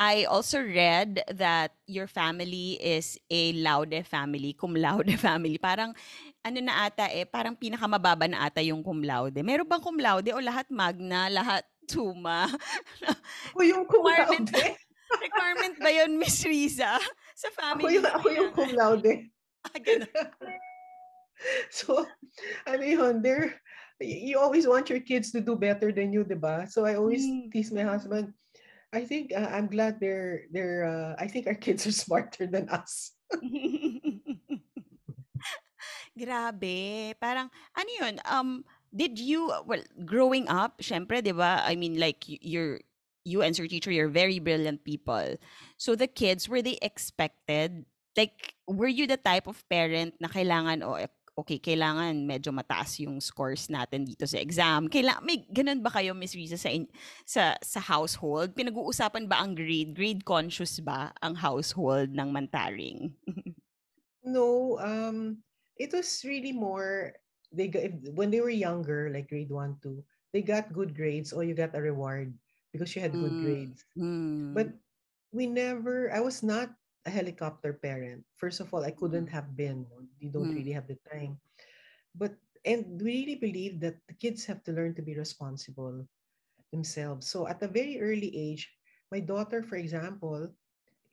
[0.00, 5.60] I also read that your family is a laude family, cum laude family.
[5.60, 5.92] Parang
[6.40, 9.44] ano na ata eh, parang pinakamababa na ata yung cum laude.
[9.44, 12.46] Meron bang cum laude o lahat magna, lahat summa?
[13.50, 14.78] Ako yung cum requirement laude.
[15.26, 17.02] requirement ba yun, Miss Riza?
[17.34, 19.14] Sa Ako yung, family ako yung cum laude.
[19.60, 20.08] Ah, ganun.
[21.68, 22.08] so,
[22.64, 23.60] ano yun, they're,
[24.00, 26.64] you always want your kids to do better than you, di ba?
[26.64, 27.52] So I always Hmm.
[27.52, 28.32] tease my husband,
[28.88, 32.66] I think uh, I'm glad they're they're uh, I think our kids are smarter than
[32.72, 33.12] us.
[36.16, 37.14] Grabe.
[37.22, 42.24] Parang, ano yun, um, did you, well, growing up, syempre, di ba, I mean, like,
[42.26, 42.80] you're,
[43.24, 45.36] you and your teacher, you're very brilliant people.
[45.76, 47.84] So the kids, were they expected,
[48.16, 50.98] like, were you the type of parent na kailangan, o
[51.38, 54.92] okay, kailangan medyo mataas yung scores natin dito sa exam.
[54.92, 56.90] Kailangan, may ganun ba kayo, Miss Riza, sa, in-
[57.24, 58.52] sa, sa household?
[58.52, 59.96] Pinag-uusapan ba ang grade?
[59.96, 63.14] Grade conscious ba ang household ng Mantaring?
[64.20, 65.40] No, um,
[65.80, 67.16] it was really more
[67.52, 71.32] they got if, when they were younger, like grade one, two, they got good grades
[71.32, 72.34] or you got a reward
[72.72, 73.84] because you had good Mm, grades.
[73.98, 74.74] mm, But
[75.32, 76.70] we never I was not
[77.06, 78.24] a helicopter parent.
[78.36, 79.86] First of all, I couldn't have been.
[80.20, 81.38] You don't mm, really have the time.
[82.14, 86.06] But and we really believe that the kids have to learn to be responsible
[86.72, 87.26] themselves.
[87.28, 88.70] So at a very early age,
[89.10, 90.52] my daughter, for example,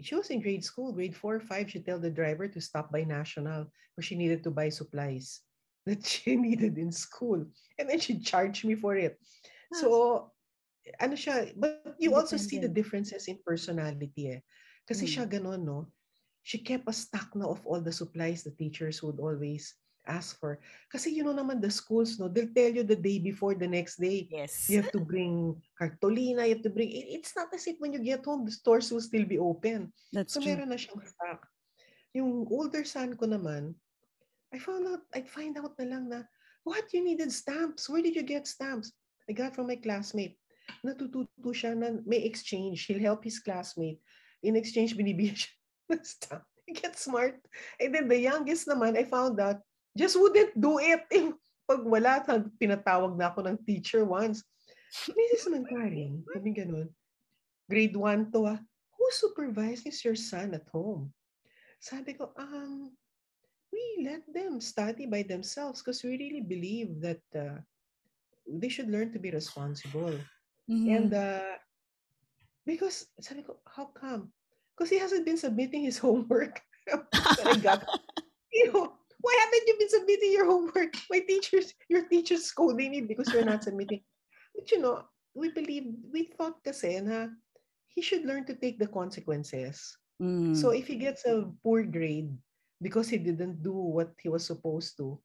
[0.02, 2.92] she was in grade school, grade four or five, she told the driver to stop
[2.92, 5.42] by National where she needed to buy supplies
[5.88, 7.48] that she needed in school.
[7.80, 9.16] And then she charged me for it.
[9.72, 9.88] Ah, So,
[11.00, 14.42] ano siya, but you also see the differences in personality eh.
[14.88, 15.32] Kasi siya Mm.
[15.32, 15.80] ganun, no?
[16.44, 19.76] She kept a stock na of all the supplies the teachers would always
[20.08, 20.64] ask for.
[20.88, 22.32] Kasi you know naman the schools, no?
[22.32, 24.72] They'll tell you the day before, the next day, Yes.
[24.72, 28.00] you have to bring cartolina, you have to bring, it's not as if when you
[28.00, 29.92] get home, the stores will still be open.
[30.16, 30.56] That's So true.
[30.56, 31.44] meron na siyang stock.
[32.16, 33.76] Yung older son ko naman,
[34.54, 36.22] I found out, I find out na lang na
[36.68, 36.92] What?
[36.92, 37.88] You needed stamps?
[37.88, 38.92] Where did you get stamps?
[39.24, 40.36] I got from my classmate.
[40.84, 42.84] Natututo siya na may exchange.
[42.92, 44.04] He'll help his classmate.
[44.44, 45.52] In exchange, binibigyan siya
[45.96, 46.44] ng stamp.
[46.68, 47.40] He gets smart.
[47.80, 49.64] And then the youngest naman, I found out,
[49.96, 51.08] just wouldn't do it.
[51.08, 51.32] Eh,
[51.64, 52.20] pag wala,
[52.60, 54.44] pinatawag na ako ng teacher once.
[55.08, 55.48] Mrs.
[55.48, 56.92] Mankarin, sabi ganun,
[57.72, 58.60] grade 1 to ah,
[58.92, 61.16] who supervises your son at home?
[61.80, 62.92] Sabi ko, um,
[63.72, 67.60] we let them study by themselves because we really believe that uh,
[68.48, 70.16] they should learn to be responsible.
[70.70, 70.96] Mm-hmm.
[70.96, 71.56] And uh,
[72.66, 74.32] because sabi ko, how come?
[74.76, 76.62] Because he hasn't been submitting his homework.
[76.88, 77.84] I got,
[78.54, 80.96] you know, why haven't you been submitting your homework?
[81.12, 84.02] My teachers, your teachers scolding me because you're not submitting.
[84.56, 85.04] But you know,
[85.36, 87.28] we believe, we thought kasi na
[87.92, 89.98] he should learn to take the consequences.
[90.22, 90.56] Mm.
[90.56, 92.32] So if he gets a poor grade,
[92.82, 95.20] because he didn't do what he was supposed to,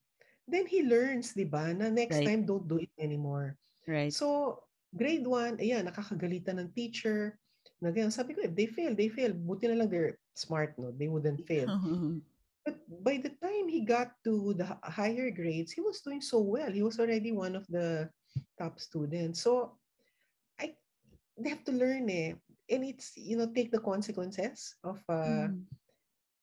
[0.48, 2.26] then he learns, di ba, na next right.
[2.26, 3.56] time don't do it anymore.
[3.86, 4.12] Right.
[4.12, 4.58] So,
[4.94, 7.38] grade 1, ayan, nakakagalitan ng teacher.
[7.78, 9.32] Na ganyan, sabi ko, if they fail, they fail.
[9.34, 10.90] Buti na lang they're smart, no?
[10.90, 11.70] They wouldn't fail.
[12.66, 16.70] but by the time he got to the higher grades, he was doing so well.
[16.70, 18.10] He was already one of the
[18.58, 19.42] top students.
[19.42, 19.78] So,
[20.58, 20.74] I,
[21.38, 22.34] they have to learn eh.
[22.70, 25.62] And it's, you know, take the consequences of uh, mm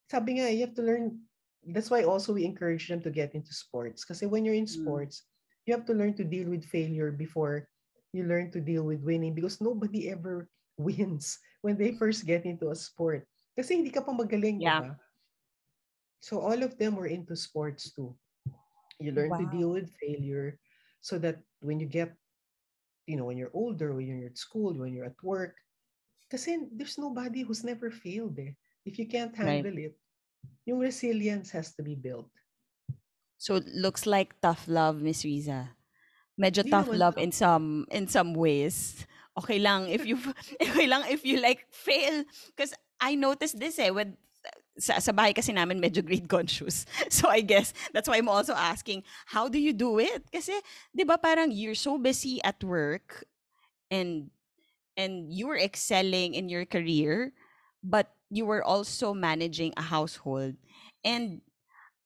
[0.10, 1.22] sabi nga, you have to learn,
[1.70, 4.04] that's why also we encourage them to get into sports.
[4.04, 4.82] Because when you're in mm.
[4.82, 5.24] sports,
[5.66, 7.70] you have to learn to deal with failure before
[8.12, 12.74] you learn to deal with winning because nobody ever wins when they first get into
[12.74, 13.28] a sport.
[13.54, 14.82] Kasi hindi ka pa magaling, yeah.
[14.82, 14.96] diba?
[16.20, 18.16] So all of them were into sports too.
[19.00, 19.40] You learn wow.
[19.40, 20.60] to deal with failure
[21.00, 22.12] so that when you get,
[23.08, 25.56] you know, when you're older, when you're at school, when you're at work,
[26.28, 28.52] kasi there's nobody who's never failed eh.
[28.86, 29.92] If you can't handle right.
[29.92, 29.96] it,
[30.66, 32.30] yung resilience has to be built.
[33.38, 35.72] So it looks like tough love, Miss Riza.
[36.40, 39.08] Medyo Di tough love in some in some ways.
[39.40, 40.20] Okay lang if you
[40.64, 44.12] okay lang if you like fail because I noticed this eh with
[44.80, 46.88] sa, sa bahay kasi namin medyo grade conscious.
[47.12, 50.28] So I guess that's why I'm also asking, how do you do it?
[50.32, 50.56] Kasi
[50.96, 53.28] 'di ba parang you're so busy at work
[53.92, 54.32] and
[54.96, 57.32] and you're excelling in your career
[57.80, 60.56] but you were also managing a household.
[61.04, 61.42] And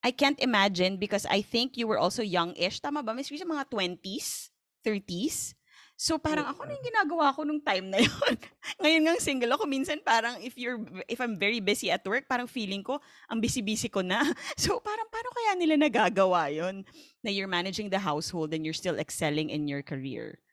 [0.03, 2.79] I can't imagine because I think you were also young-ish.
[2.79, 3.47] Tama ba, Miss Risa?
[3.47, 4.51] Mga 20s?
[4.83, 5.55] 30s?
[5.93, 8.35] So parang ako na yung ginagawa ko nung time na yun.
[8.83, 12.49] Ngayon nga single ako, minsan parang if you're if I'm very busy at work, parang
[12.49, 14.19] feeling ko ang busy-busy ko na.
[14.59, 16.83] So parang paano kaya nila nagagawa yon
[17.23, 20.43] na you're managing the household and you're still excelling in your career?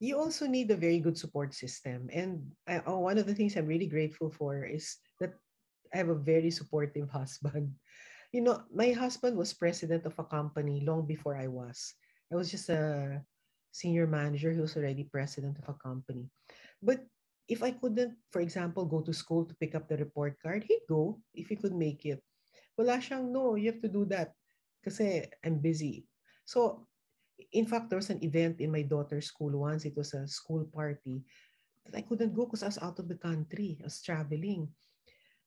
[0.00, 2.08] You also need a very good support system.
[2.08, 5.36] And I, oh, one of the things I'm really grateful for is that
[5.92, 7.76] I have a very supportive husband.
[8.32, 11.92] You know, my husband was president of a company long before I was.
[12.32, 13.20] I was just a
[13.72, 16.30] senior manager He was already president of a company.
[16.82, 17.04] But
[17.46, 20.88] if I couldn't, for example, go to school to pick up the report card, he'd
[20.88, 22.22] go if he could make it.
[22.78, 24.32] Wala siyang, no, you have to do that
[24.80, 26.06] kasi I'm busy.
[26.46, 26.86] So
[27.52, 29.84] in fact, there was an event in my daughter's school once.
[29.84, 31.24] It was a school party
[31.86, 33.78] that I couldn't go because I was out of the country.
[33.80, 34.68] I was traveling.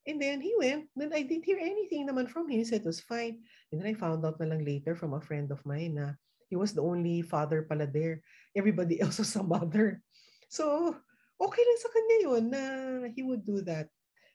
[0.05, 0.91] And then he went.
[0.95, 2.59] Then I didn't hear anything naman from him.
[2.59, 3.39] He said it was fine.
[3.71, 6.19] And then I found out na lang later from a friend of mine na
[6.51, 8.19] he was the only father pala there.
[8.53, 10.03] Everybody else was a mother.
[10.51, 10.93] So,
[11.39, 12.63] okay lang sa kanya yun na
[13.15, 13.87] he would do that.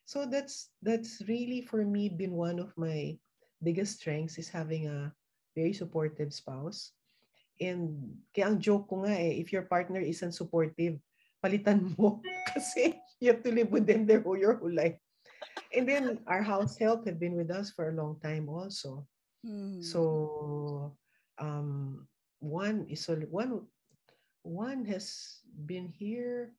[0.08, 3.20] So that's that's really for me been one of my
[3.60, 5.12] biggest strengths is having a
[5.52, 6.96] very supportive spouse
[7.58, 10.98] And kaya ang joke ko nga eh, if your partner isn't supportive,
[11.42, 12.22] palitan mo
[12.54, 14.94] kasi you have to live with them their whole, your whole life.
[15.74, 19.06] And then our house help have been with us for a long time also.
[19.42, 19.82] Hmm.
[19.82, 20.94] So
[21.38, 22.06] um,
[22.38, 23.66] one is one
[24.42, 26.54] one has been here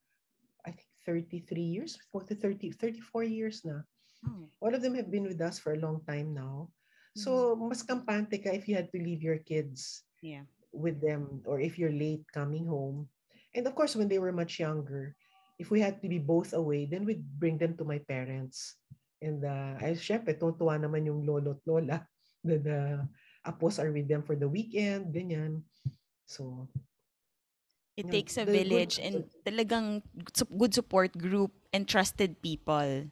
[0.67, 3.81] I think 33 years, 40, 30, 34 years na.
[4.27, 4.51] Oh.
[4.59, 6.67] All of them have been with us for a long time now.
[7.15, 7.71] So, hmm.
[7.71, 10.03] mas kampante ka if you had to leave your kids.
[10.19, 13.07] Yeah with them or if you're late coming home.
[13.55, 15.15] And of course, when they were much younger,
[15.57, 18.77] if we had to be both away, then we'd bring them to my parents.
[19.19, 21.97] And uh, ay, syempre, tuwa naman yung lolo at lola
[22.47, 23.03] that the
[23.43, 25.67] apos are with them for the weekend, ganyan.
[26.23, 26.69] So,
[27.99, 29.99] It you takes a village good, and talagang
[30.55, 33.11] good support group and trusted people.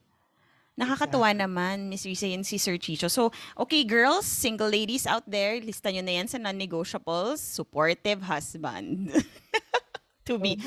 [0.77, 1.41] Nakakatuwa exactly.
[1.41, 3.09] naman, Miss Risa, yun si Sir Chicho.
[3.09, 9.09] So, okay, girls, single ladies out there, lista nyo na yan sa non-negotiables, supportive husband.
[10.29, 10.61] to be.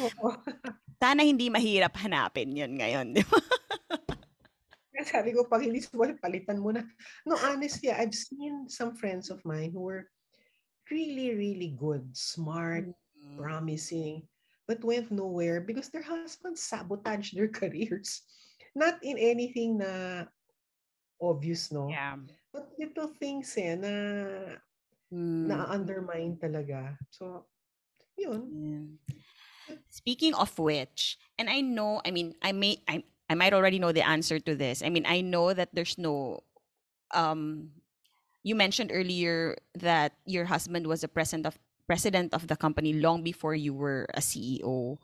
[1.03, 3.39] Sana hindi mahirap hanapin yun ngayon, di ba?
[5.01, 6.85] Sabi ko, pag hindi supportive, palitan mo na.
[7.25, 10.05] No, honestly, I've seen some friends of mine who were
[10.91, 13.37] really, really good, smart, Mm.
[13.37, 14.25] promising,
[14.65, 18.25] but went nowhere because their husbands sabotaged their careers.
[18.75, 20.25] Not in anything na
[21.21, 21.89] obvious, no?
[21.91, 22.17] Yeah.
[22.53, 23.93] But little things eh, na
[25.11, 25.51] Mm.
[25.51, 26.95] na-undermine talaga.
[27.11, 27.43] So,
[28.15, 28.47] yun.
[28.55, 28.87] Yeah.
[29.91, 33.91] Speaking of which, and I know, I mean, I may, I, I might already know
[33.91, 34.83] the answer to this.
[34.83, 36.43] I mean, I know that there's no,
[37.11, 37.71] um,
[38.43, 41.59] you mentioned earlier that your husband was a president of
[41.91, 44.99] president of the company long before you were a CEO.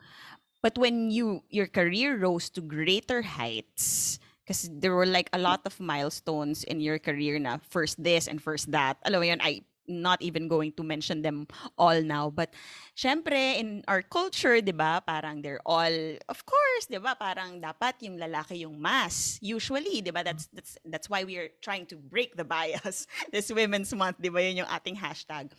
[0.66, 5.62] But when you your career rose to greater heights, because there were like a lot
[5.62, 8.98] of milestones in your career na first this and first that.
[9.06, 11.46] Alam mo yun, I not even going to mention them
[11.78, 12.34] all now.
[12.34, 12.50] But
[12.98, 18.02] syempre, in our culture, di ba, parang they're all, of course, di ba, parang dapat
[18.02, 19.38] yung lalaki yung mas.
[19.38, 23.54] Usually, di ba, that's, that's, that's why we are trying to break the bias this
[23.54, 25.54] Women's Month, di ba, yun yung ating hashtag.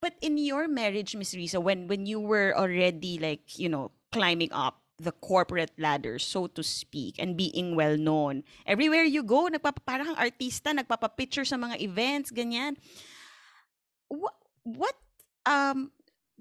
[0.00, 4.52] But in your marriage, Miss Risa, when, when you were already like, you know, climbing
[4.52, 8.42] up the corporate ladder, so to speak, and being well known.
[8.64, 12.76] Everywhere you go, nagpapa, parang artista, nagpapapicture sa mga events, ganyan.
[14.08, 14.96] What, what,
[15.44, 15.92] um,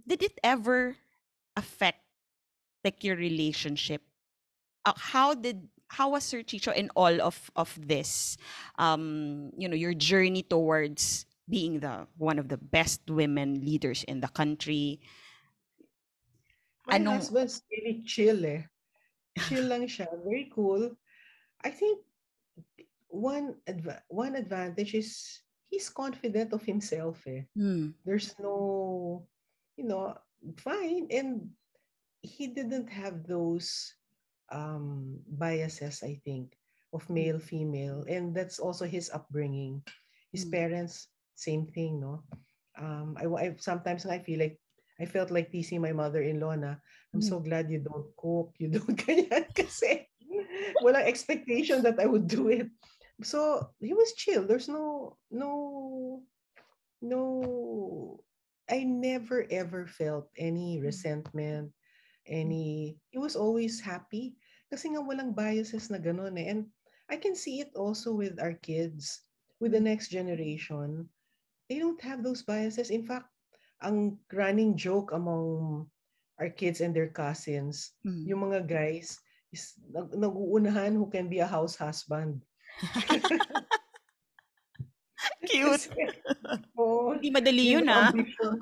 [0.08, 0.96] did it ever
[1.58, 2.00] affect
[2.84, 4.02] like your relationship?
[4.86, 8.38] Uh, how did, how was Sir Chicho in all of, of this,
[8.80, 14.22] um, you know, your journey towards being the one of the best women leaders in
[14.22, 15.02] the country?
[16.88, 18.64] My Anong- husband's really chill eh.
[19.50, 20.08] Chill lang siya.
[20.24, 20.92] Very cool.
[21.64, 22.00] I think
[23.10, 27.44] one adva- one advantage is he's confident of himself eh.
[27.56, 27.96] Hmm.
[28.06, 29.26] There's no,
[29.78, 30.16] you know,
[30.58, 31.08] fine.
[31.12, 31.50] And
[32.22, 33.94] he didn't have those
[34.52, 36.54] um biases, I think,
[36.94, 38.06] of male, female.
[38.08, 39.82] And that's also his upbringing.
[40.32, 40.52] His Mm.
[40.52, 42.24] parents, same thing, no?
[42.78, 44.60] Um, I, I sometimes I feel like
[45.00, 46.80] I felt like teasing my mother-in-law na,
[47.12, 47.30] I'm Mm.
[47.30, 50.08] so glad you don't cook, you don't ganyan kasi
[50.84, 52.72] walang expectation that I would do it.
[53.24, 54.44] So he was chill.
[54.48, 56.24] There's no no
[57.00, 57.22] no
[58.68, 61.72] I never ever felt any resentment,
[62.28, 64.36] any he was always happy
[64.72, 66.50] kasi nga walang biases na ganun eh.
[66.50, 66.72] And
[67.08, 69.22] I can see it also with our kids,
[69.62, 71.08] with the next generation.
[71.70, 72.90] They don't have those biases.
[72.90, 73.30] In fact,
[73.82, 75.84] ang running joke among
[76.38, 78.22] our kids and their cousins, Mm.
[78.28, 79.20] yung mga guys
[79.52, 82.44] is nag- nag-uunahan who can be a house husband.
[85.48, 85.90] Cute.
[86.78, 88.12] Oo, Hindi madali yun ah.
[88.12, 88.56] ambition.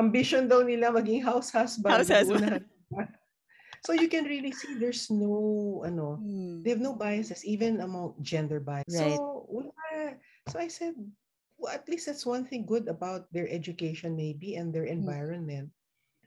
[0.00, 1.92] Ambition daw nila maging house husband.
[1.92, 2.64] House husband.
[3.84, 6.64] So you can really see there's no ano, Mm.
[6.64, 8.88] they have no biases even among gender bias.
[8.90, 9.14] Right.
[9.20, 10.16] So wala.
[10.48, 10.96] So I said,
[11.58, 15.02] well, at least that's one thing good about their education maybe and their Mm.
[15.02, 15.70] environment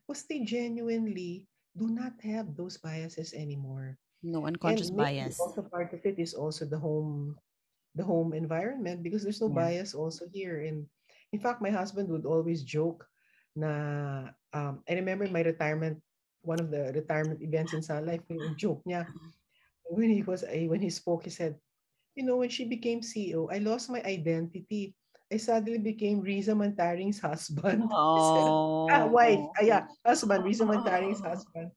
[0.07, 3.97] was they genuinely do not have those biases anymore.
[4.23, 5.37] No unconscious and bias.
[5.39, 7.35] Also part of it is also the home
[7.95, 9.55] the home environment because there's no Yeah.
[9.73, 10.61] bias also here.
[10.61, 10.85] And
[11.33, 13.07] in fact, my husband would always joke
[13.57, 15.97] na um, I remember my retirement,
[16.45, 18.21] one of the retirement events in Sun Life,
[18.55, 19.09] joke niya
[19.89, 21.55] when he was eh, when he spoke, he said,
[22.15, 24.95] you know, when she became CEO, I lost my identity.
[25.31, 27.83] I suddenly became Riza Mantaring's husband.
[27.91, 28.87] Oh.
[28.89, 29.43] ah, wife.
[29.59, 30.43] Ah, yeah, husband.
[30.45, 31.71] Riza Mantaring's husband.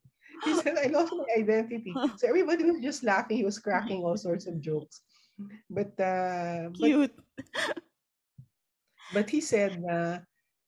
[0.45, 1.93] He said, I lost my identity.
[2.17, 3.37] So everybody was just laughing.
[3.37, 5.01] He was cracking all sorts of jokes.
[5.69, 7.13] But uh, Cute.
[9.13, 10.19] but he said na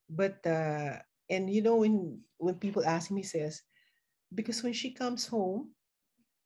[0.09, 3.63] but uh and you know when when people ask him he says
[4.35, 5.71] because when she comes home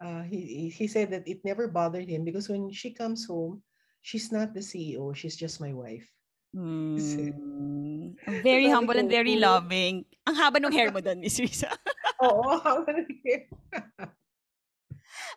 [0.01, 3.61] uh he he said that it never bothered him because when she comes home
[4.01, 6.05] she's not the CEO she's just my wife
[6.53, 8.15] Kasi- Mm.
[8.47, 10.07] Very Sabi humble and ko, very loving.
[10.25, 11.69] Ang haba ng hair mo doon, Miss Risa.
[12.23, 12.55] oo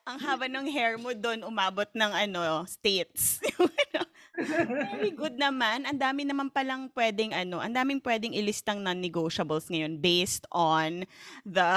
[0.08, 3.42] Ang haba ng hair mo doon, umabot ng ano, states.
[4.40, 5.84] Very good naman.
[5.84, 11.04] Ang dami naman palang pwedeng ano, ang daming pwedeng ilistang non-negotiables ngayon based on
[11.44, 11.76] the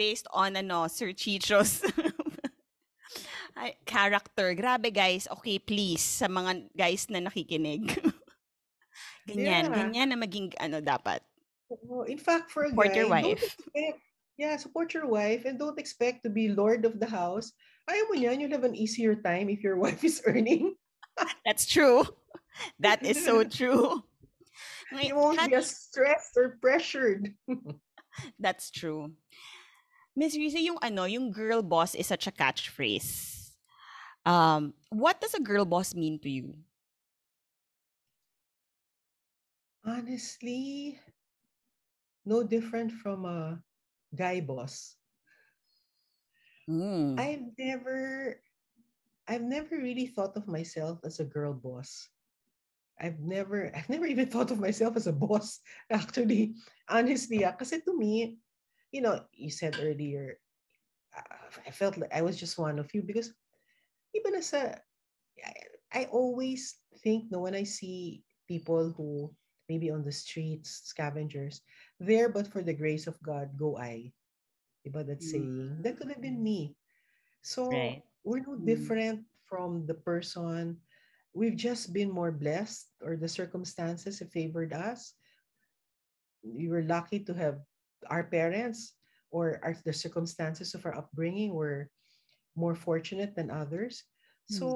[0.00, 1.84] based on ano, Sir Chicho's
[3.54, 4.54] ay, character.
[4.54, 5.30] Grabe guys.
[5.30, 7.86] Okay, please sa mga guys na nakikinig.
[9.28, 9.72] ganyan, Yeah.
[9.72, 11.22] ganyan na maging ano dapat.
[11.72, 12.04] Oo.
[12.06, 13.42] in fact for a Support guy your don't wife.
[13.42, 13.98] expect
[14.36, 17.50] yeah support your wife and don't expect to be lord of the house
[17.88, 20.76] ayaw mo niyan you'll have an easier time if your wife is earning
[21.46, 22.04] That's true.
[22.78, 24.02] That is so true.
[24.92, 27.32] You won't be as stressed or pressured
[28.38, 29.14] That's true.
[30.14, 33.43] Miss Risa, yung ano, yung girl boss is such a catchphrase.
[34.24, 36.56] Um, what does a girl boss mean to you?
[39.84, 40.98] Honestly,
[42.24, 43.60] no different from a
[44.16, 44.96] guy boss.
[46.68, 47.20] Mm.
[47.20, 48.40] I've never
[49.28, 52.08] I've never really thought of myself as a girl boss.
[52.96, 55.60] I've never I've never even thought of myself as a boss
[55.92, 56.56] actually.
[56.88, 58.40] Honestly, ah, kasi to me,
[58.88, 60.40] you know, you said earlier
[61.12, 63.36] uh, I felt like I was just one of you because
[64.14, 64.78] even as a
[65.44, 65.54] I,
[65.92, 69.34] I always think no when I see people who
[69.68, 71.60] maybe on the streets, scavengers,
[71.98, 74.12] there but for the grace of God go I.
[74.86, 75.80] Diba that saying?
[75.80, 76.44] That could have been Mm.
[76.44, 76.60] me.
[77.70, 78.02] Right.
[78.02, 78.66] So we're no Mm.
[78.66, 80.78] different from the person.
[81.32, 85.14] We've just been more blessed or the circumstances have favored us.
[86.44, 87.60] We were lucky to have
[88.10, 88.94] our parents
[89.30, 91.90] or our, the circumstances of our upbringing were
[92.56, 94.02] more fortunate than others.
[94.50, 94.58] Mm.
[94.58, 94.66] So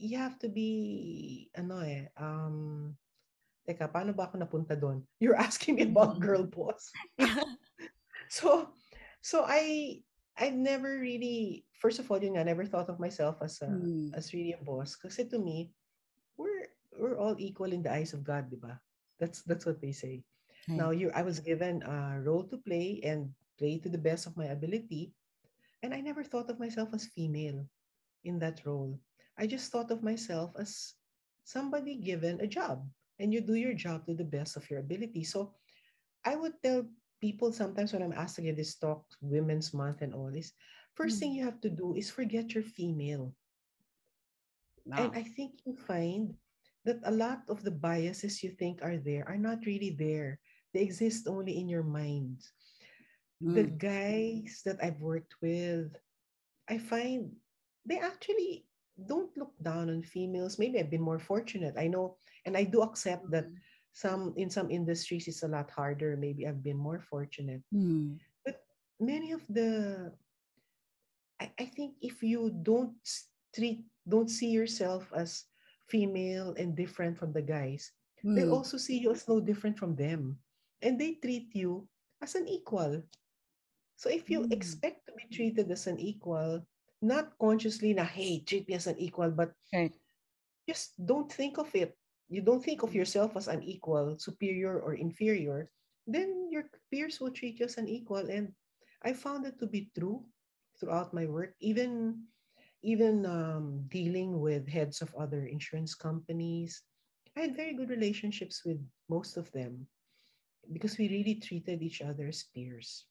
[0.00, 2.96] you have to be ano eh um
[3.68, 5.04] teka paano ba ako napunta doon?
[5.20, 6.90] You're asking me about girl boss.
[8.30, 8.70] So
[9.20, 9.98] so I
[10.38, 14.14] I've never really first of all yun nga, never thought of myself as a Mm.
[14.14, 15.74] as really a boss kasi to me
[16.38, 18.78] we're we're all equal in the eyes of God, di ba?
[19.18, 20.22] That's that's what they say.
[20.70, 21.02] Now Right.
[21.02, 24.54] you I was given a role to play and play to the best of my
[24.54, 25.10] ability
[25.82, 27.66] and I never thought of myself as female
[28.24, 29.00] in that role.
[29.38, 30.94] I just thought of myself as
[31.44, 32.86] somebody given a job
[33.18, 35.24] and you do your job to the best of your ability.
[35.24, 35.54] So
[36.24, 36.84] I would tell
[37.20, 40.52] people sometimes when I'm asked to give this talk, Women's Month and all this,
[40.94, 41.36] first thing Mm.
[41.36, 43.34] you have to do is forget your female.
[44.96, 46.34] And I think you find
[46.84, 50.38] that a lot of the biases you think are there are not really there.
[50.72, 52.40] They exist only in your mind.
[53.40, 53.78] The Mm.
[53.80, 55.96] guys that I've worked with,
[56.68, 57.32] I find
[57.88, 58.68] they actually
[59.08, 60.58] don't look down on females.
[60.60, 61.74] Maybe I've been more fortunate.
[61.80, 63.56] I know, and I do accept that Mm.
[63.92, 66.16] some in some industries it's a lot harder.
[66.20, 67.64] Maybe I've been more fortunate.
[67.72, 68.20] Mm.
[68.44, 68.60] But
[69.00, 70.12] many of the
[71.40, 73.00] I, I think if you don't
[73.56, 75.48] treat don't see yourself as
[75.88, 78.52] female and different from the guys, Mm.
[78.52, 80.36] also see you as no different from them.
[80.84, 81.88] And they treat you
[82.20, 83.00] as an equal.
[84.00, 84.50] So if you Mm.
[84.50, 86.64] expect to be treated as an equal,
[87.04, 89.94] not consciously na hey, treat me as an equal, but Right.
[90.68, 91.96] just don't think of it.
[92.28, 95.70] You don't think of yourself as an equal, superior or inferior,
[96.06, 98.24] then your peers will treat you as an equal.
[98.30, 98.52] And
[99.02, 100.24] I found it to be true
[100.80, 102.24] throughout my work, even
[102.82, 106.82] even um, dealing with heads of other insurance companies.
[107.36, 109.86] I had very good relationships with most of them
[110.72, 113.06] because we really treated each other as peers.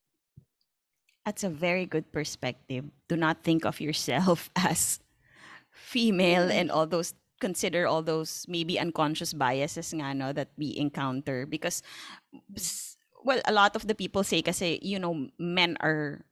[1.29, 2.89] That's a very good perspective.
[3.05, 4.97] Do not think of yourself as
[5.69, 11.45] female and all those consider all those maybe unconscious biases nga no that we encounter
[11.45, 11.85] because
[13.23, 16.25] well a lot of the people say kasi you know men are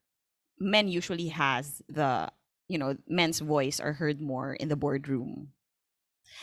[0.57, 2.27] men usually has the
[2.67, 5.53] you know men's voice are heard more in the boardroom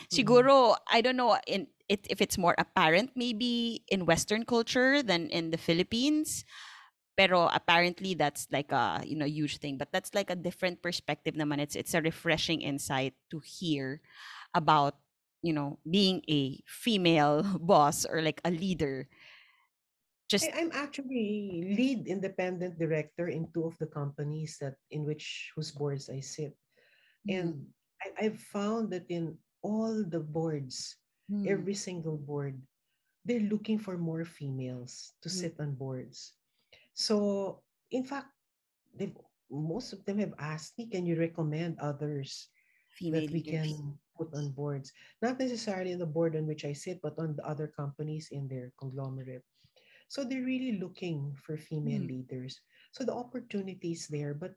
[0.09, 0.15] Mhm.
[0.15, 5.29] siguro i don't know in it, if it's more apparent maybe in western culture than
[5.29, 6.47] in the philippines
[7.17, 9.79] pero apparently that's like a you know huge thing.
[9.79, 11.62] But that's like a different perspective naman.
[11.62, 14.01] It's it's a refreshing insight to hear
[14.55, 14.99] about
[15.43, 19.07] you know being a female boss or like a leader.
[19.07, 19.17] I,
[20.31, 25.71] just I'm actually lead independent director in two of the companies that in which whose
[25.71, 26.57] boards I sit.
[27.29, 27.65] And
[28.03, 30.97] I, I've found that in all the boards,
[31.31, 32.61] mm, every single board,
[33.25, 36.33] they're looking for more females to mm, sit on boards.
[36.95, 38.29] So, in fact,
[39.51, 42.49] most of them have asked me, can you recommend others
[42.95, 44.93] female that we leaders can put on boards?
[45.21, 48.49] Not necessarily on the board on which I sit, but on the other companies in
[48.49, 49.43] their conglomerate.
[50.09, 52.61] So they're really looking for female mm, leaders.
[52.93, 54.55] So the opportunity is there, but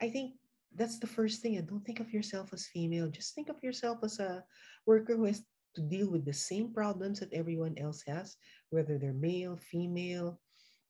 [0.00, 0.34] I think
[0.74, 1.56] that's the first thing.
[1.56, 3.08] And don't think of yourself as female.
[3.08, 4.42] Just think of yourself as a
[4.86, 5.44] worker who has
[5.74, 8.36] to deal with the same problems that everyone else has,
[8.70, 10.40] whether they're male, female,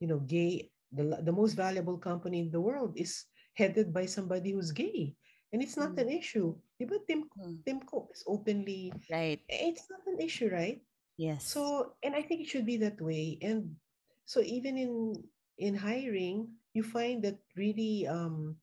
[0.02, 0.74] you know, gay.
[0.92, 3.24] The, the most valuable company in the world is
[3.54, 5.14] headed by somebody who's gay.
[5.52, 6.58] And it's not mm, an issue.
[6.80, 7.58] Diba Tim, mm.
[7.64, 10.82] Tim Cook is openly, right it's not an issue, right?
[11.16, 13.38] yes So, and I think it should be that way.
[13.42, 13.76] And
[14.26, 15.14] so even in
[15.58, 18.56] in hiring, you find that really um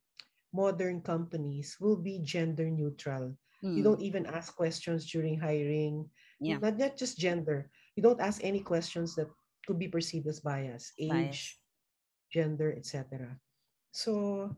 [0.53, 3.35] modern companies will be gender neutral.
[3.75, 6.09] You mm, don't even ask questions during hiring,
[6.39, 7.69] yeah not not just gender.
[7.95, 9.29] You don't ask any questions that
[9.70, 11.61] could be perceived as bias, bias age,
[12.34, 13.38] gender, etc.
[13.93, 14.57] So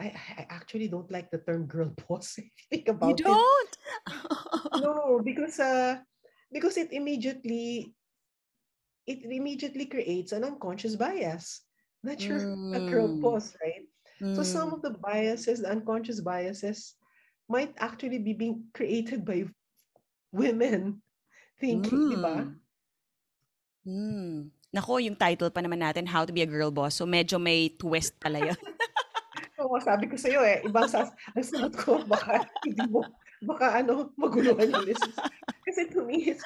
[0.00, 3.20] I, I actually don't like the term girl boss if you think about it.
[3.20, 3.72] You don't
[4.80, 6.00] No, because uh
[6.50, 7.92] because it immediately
[9.06, 11.62] it immediately creates an unconscious bias.
[12.02, 12.40] Not sure
[12.72, 13.20] a girl Mm.
[13.20, 13.84] boss, right?
[14.32, 14.74] So some Mm.
[14.74, 16.96] of the biases, the unconscious biases,
[17.48, 19.44] might actually be being created by
[20.32, 21.02] women
[21.60, 22.48] thinking, ba?
[23.84, 23.92] Mm.
[23.92, 24.36] Mm.
[24.74, 26.98] Nako, yung title pa naman natin, How to be a Girl Boss.
[26.98, 28.58] So medyo may twist pala yun.
[29.62, 33.06] Oo, sabi ko sa'yo eh, ibang sas, ang sagot ko, baka hindi mo,
[33.46, 35.14] baka ano, maguluhan yung listeners.
[35.62, 36.42] Kasi to me, it's,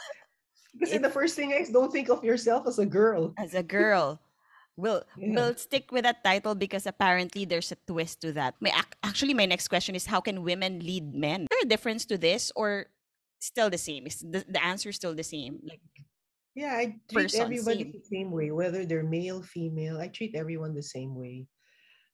[0.77, 3.33] kasi It- the first thing is, don't think of yourself as a girl.
[3.41, 4.21] As a girl.
[4.79, 5.35] We'll, Yeah.
[5.35, 8.55] we'll stick with that title because apparently there's a twist to that.
[8.61, 11.49] My, ac- actually, my next question is how can women lead men?
[11.49, 12.87] Is there a difference to this or
[13.41, 14.07] still the same?
[14.07, 15.59] Is the, the answer still the same?
[15.67, 15.83] Like,
[16.59, 17.95] Yeah, I treat Person, everybody same.
[17.95, 20.03] the same way, whether they're male, female.
[20.03, 21.47] I treat everyone the same way.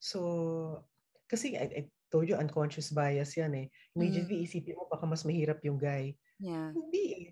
[0.04, 0.84] So,
[1.32, 1.82] kasi I, I
[2.12, 3.66] told you, unconscious bias yan eh.
[3.96, 6.12] Immediately isipin mo, baka mas mahirap yung guy.
[6.36, 6.76] yeah.
[6.76, 7.26] Hindi eh.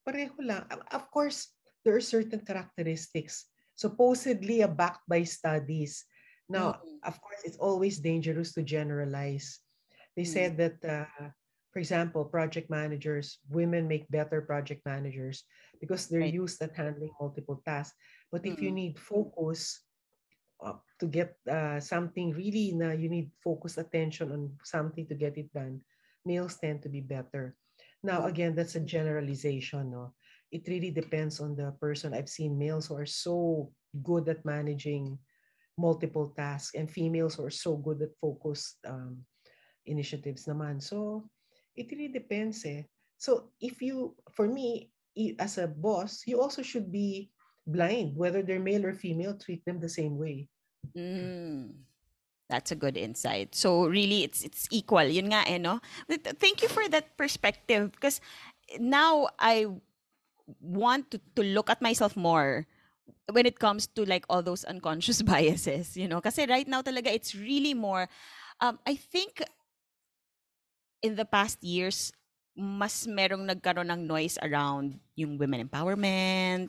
[0.00, 0.64] Pareho lang.
[0.72, 1.52] Of- course,
[1.84, 6.08] there are certain characteristics supposedly backed by studies.
[6.48, 7.04] Now, Mm.
[7.04, 9.60] of course, it's always dangerous to generalize.
[10.16, 10.32] They Mm.
[10.32, 11.28] said that, uh,
[11.70, 15.44] for example, project managers, women make better project managers
[15.80, 16.34] because they're Right.
[16.34, 17.96] used at handling multiple tasks.
[18.30, 18.74] But if you Mm.
[18.74, 19.82] need focus
[20.60, 25.40] uh, to get uh, something really, na you need focused attention on something to get
[25.40, 25.80] it done,
[26.28, 27.56] males tend to be better.
[28.04, 29.90] Now, again, that's a generalization.
[29.90, 30.12] No?
[30.52, 32.12] It really depends on the person.
[32.12, 33.72] I've seen males who are so
[34.04, 35.16] good at managing
[35.80, 39.24] multiple tasks and females who are so good at focused um,
[39.86, 40.82] initiatives naman.
[40.82, 41.24] So,
[41.72, 42.84] it really depends eh.
[43.16, 44.92] So, if you, for me,
[45.38, 47.30] as a boss, you also should be
[47.66, 50.48] blind, whether they're male or female, treat them the same way.
[50.96, 51.86] Mm.
[52.50, 53.54] That's a good insight.
[53.54, 55.06] So really it's it's equal.
[55.06, 55.78] Yun nga eh, no?
[56.42, 58.18] Thank you for that perspective because
[58.82, 59.70] now I
[60.58, 62.66] want to, to look at myself more
[63.30, 66.18] when it comes to like all those unconscious biases, you know?
[66.18, 68.10] Kasi right now talaga it's really more
[68.58, 69.46] um I think
[71.06, 72.10] in the past years
[72.56, 76.68] mas merong nagkaroon ng noise around yung women empowerment.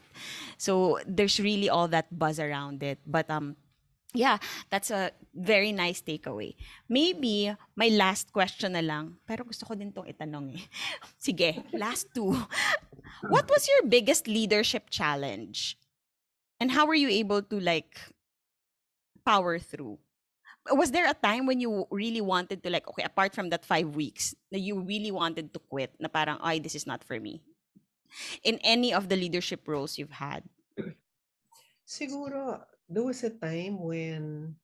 [0.58, 3.00] So there's really all that buzz around it.
[3.06, 3.58] But um
[4.14, 4.38] yeah,
[4.70, 6.56] that's a very nice takeaway.
[6.90, 10.64] Maybe my last question na lang, pero gusto ko din tong itanong eh.
[11.26, 12.36] Sige, last two.
[13.32, 15.78] What was your biggest leadership challenge?
[16.60, 17.98] And how were you able to like
[19.26, 19.98] power through?
[20.70, 23.96] Was there a time when you really wanted to like okay, apart from that five
[23.98, 27.42] weeks, that you really wanted to quit na parang ay this is not for me?
[28.44, 30.44] In any of the leadership roles you've had.
[31.88, 34.56] Siguro, there was a time when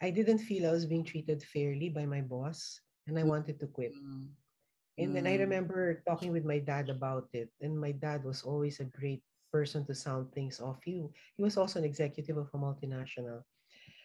[0.00, 3.66] I didn't feel I was being treated fairly by my boss and I wanted to
[3.66, 3.92] quit.
[4.98, 5.44] And then I Mm.
[5.44, 7.52] remember talking with my dad about it.
[7.60, 9.22] And my dad was always a great
[9.52, 11.12] person to sound things off you.
[11.36, 13.44] He was also an executive of a multinational.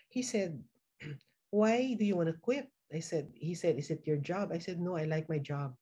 [0.09, 0.59] He said,
[1.51, 2.69] Why do you want to quit?
[2.93, 4.51] I said, he said, Is it your job?
[4.51, 5.75] I said, No, I like my job.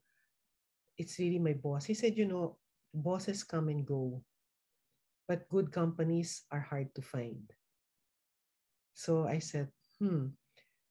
[0.97, 1.85] It's really my boss.
[1.85, 2.57] He said, you know,
[2.93, 4.21] bosses come and go,
[5.27, 7.39] but good companies are hard to find.
[8.93, 10.35] So I said, hmm,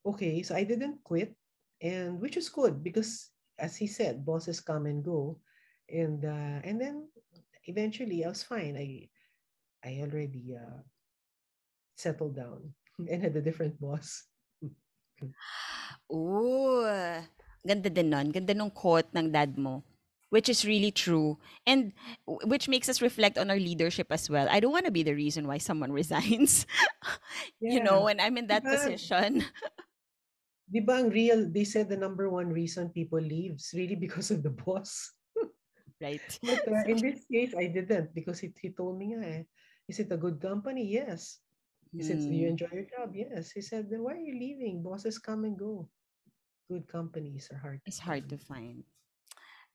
[0.06, 0.42] okay.
[0.42, 1.36] So I didn't quit,
[1.82, 5.40] and which is good because, as he said, bosses come and go,
[5.92, 7.08] and uh, and then
[7.68, 8.80] eventually I was fine.
[8.80, 9.12] I
[9.84, 10.80] I already uh,
[11.96, 12.72] settled down
[13.10, 14.24] and had a different boss.
[16.12, 16.86] Ooh,
[17.66, 18.30] ganda din nun.
[18.30, 19.82] Ganda nung quote ng dad mo.
[20.28, 21.40] Which is really true.
[21.64, 21.96] And
[22.44, 24.44] which makes us reflect on our leadership as well.
[24.50, 26.66] I don't want to be the reason why someone resigns.
[27.60, 28.76] You know, when I'm in that Diba?
[28.76, 29.44] position.
[30.68, 34.28] Di ba ang real, they said the number one reason people leave is really because
[34.28, 35.16] of the boss.
[35.96, 36.22] Right.
[36.44, 39.42] But uh, in this case, I didn't because he, he told me, eh,
[39.88, 40.86] is it a good company?
[40.86, 41.40] Yes.
[41.96, 43.14] He said, do you Mm, enjoy your job?
[43.14, 43.50] Yes.
[43.50, 44.82] He said, then why are you leaving?
[44.82, 45.88] Bosses come and go.
[46.70, 47.80] Good companies are hard.
[47.84, 48.84] to It's hard to find.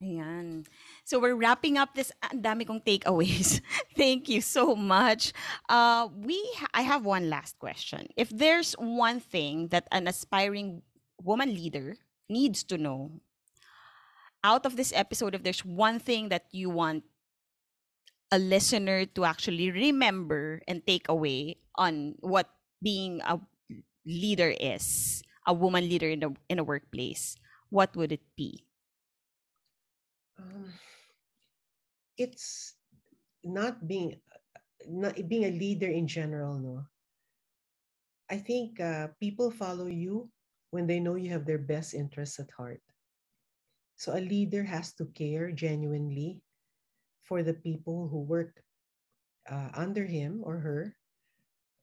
[0.04, 0.66] Ayan.
[1.06, 2.12] So we're wrapping up this.
[2.22, 3.62] Ang dami kong takeaways.
[3.96, 5.32] Thank you so much.
[5.70, 6.38] Uh, we
[6.74, 8.08] I have one last question.
[8.18, 10.84] If there's one thing that an aspiring
[11.24, 11.96] woman leader
[12.28, 13.22] needs to know
[14.44, 17.04] out of this episode, if there's one thing that you want
[18.34, 22.50] a listener to actually remember and take away on what
[22.82, 23.38] being a
[24.06, 27.38] leader is, a woman leader in a in a workplace,
[27.70, 28.66] what would it be?
[30.42, 30.74] Um,
[32.18, 32.74] it's
[33.46, 34.18] not being
[34.90, 36.90] not being a leader in general, no.
[38.30, 40.32] I think uh, people follow you
[40.72, 42.82] when they know you have their best interests at heart.
[43.96, 46.42] So a leader has to care genuinely
[47.24, 48.62] for the people who work
[49.50, 50.96] uh, under him or her.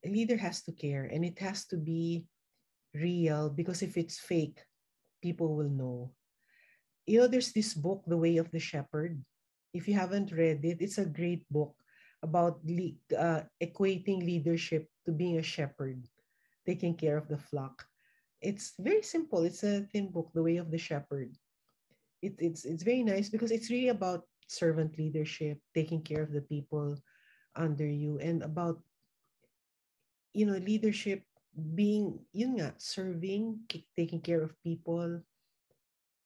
[0.04, 2.24] A leader has to care and it has to be
[2.94, 4.60] real because if it's fake,
[5.22, 6.12] people will know.
[7.06, 9.20] You know, there's this book, The Way of the Shepherd.
[9.74, 11.74] If you haven't read it, it's a great book
[12.22, 16.04] about le- uh, equating leadership to being a shepherd,
[16.66, 17.84] taking care of the flock.
[18.40, 19.44] It's very simple.
[19.44, 21.36] It's a thin book, The Way of the Shepherd.
[22.22, 26.42] It, it's it's very nice because it's really about servant leadership, taking care of the
[26.42, 26.98] people
[27.54, 28.82] under you, and about
[30.34, 31.22] you know leadership
[31.74, 33.62] being yun nga, serving,
[33.96, 35.22] taking care of people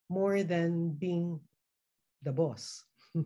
[0.08, 1.40] more than being
[2.22, 2.84] the boss.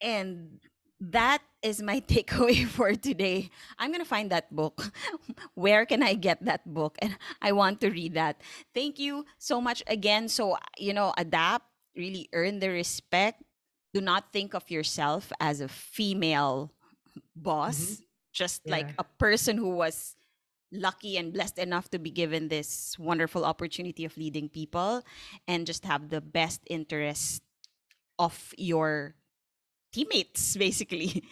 [0.00, 0.60] and
[1.00, 3.50] that is my takeaway for today.
[3.78, 4.92] I'm going to find that book.
[5.54, 6.96] Where can I get that book?
[7.00, 8.40] And I want to read that.
[8.74, 10.28] Thank you so much again.
[10.28, 11.66] So, you know, adapt,
[12.00, 13.44] really earn the respect.
[13.92, 16.72] Do not think of yourself as a female
[17.36, 18.02] boss, Mhm.
[18.32, 20.16] just like a person who was
[20.72, 25.02] lucky and blessed enough to be given this wonderful opportunity of leading people
[25.48, 27.42] and just have the best interest
[28.18, 29.16] of your
[29.92, 31.24] teammates basically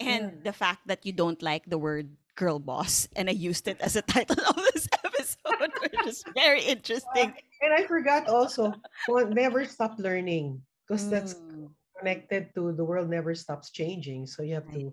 [0.00, 3.80] and the fact that you don't like the word girl boss and i used it
[3.80, 7.32] as a title of this episode which is very interesting
[7.64, 8.76] And I forgot also,
[9.08, 14.28] well, never stop learning because that's Mm, connected to the world never stops changing.
[14.28, 14.92] So you have Right.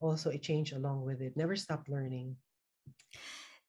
[0.00, 1.36] also change along with it.
[1.36, 2.40] Never stop learning.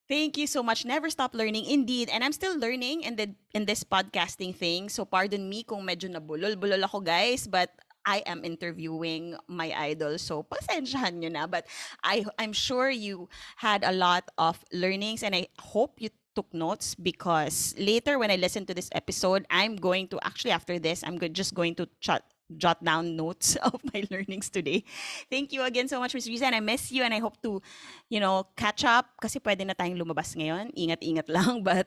[0.07, 0.86] Thank you so much.
[0.88, 1.70] Never stop learning.
[1.70, 2.10] Indeed.
[2.10, 4.89] And I'm still learning in the in this podcasting thing.
[4.89, 7.70] So pardon me kung medyo nabulol-bulol ako guys, but
[8.10, 10.18] I am interviewing my idol.
[10.18, 11.45] So pasensyahan nyo na.
[11.45, 11.70] But
[12.01, 13.30] I I'm sure you
[13.62, 18.41] had a lot of learnings and I hope you took notes because later when I
[18.41, 22.26] listen to this episode, I'm going to actually after this, I'm just going to chat
[22.57, 24.82] jot down notes of my learnings today.
[25.30, 27.62] Thank you again so much, Miss Riza, and I miss you and I hope to,
[28.10, 30.74] you know, catch up kasi pwede na tayong lumabas ngayon.
[30.74, 31.86] Ingat-ingat lang, but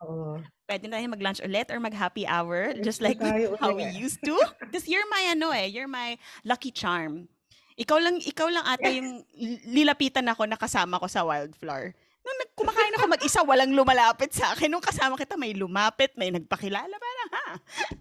[0.00, 4.24] Oh, pwede na tayong mag-lunch ulit or mag-happy hour just like tayo how we used
[4.24, 4.32] to.
[4.64, 7.28] Because you're my ano eh, you're my lucky charm.
[7.76, 9.24] Ikaw lang, ikaw lang ata yung
[9.68, 11.96] lilapitan ako na kasama ko sa Wildflower.
[12.20, 14.68] Nung kumakain ako mag-isa, walang lumalapit sa akin.
[14.68, 16.92] Nung kasama kita, may lumapit, may nagpakilala.
[16.92, 17.46] Parang, ha?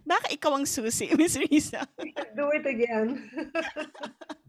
[0.03, 1.87] Baka ikaw ang susi, Miss Risa.
[2.35, 3.23] do it again.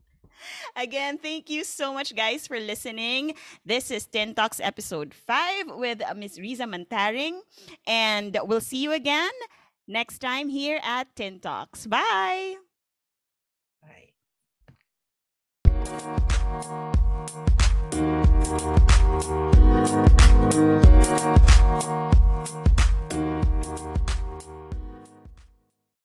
[0.77, 3.35] Again, thank you so much, guys, for listening.
[3.65, 6.39] This is Tin Talks episode 5 with Ms.
[6.39, 7.43] Riza Mantaring.
[7.87, 9.31] And we'll see you again
[9.87, 11.87] next time here at Tin Talks.
[11.87, 12.57] Bye.
[13.83, 14.11] Bye.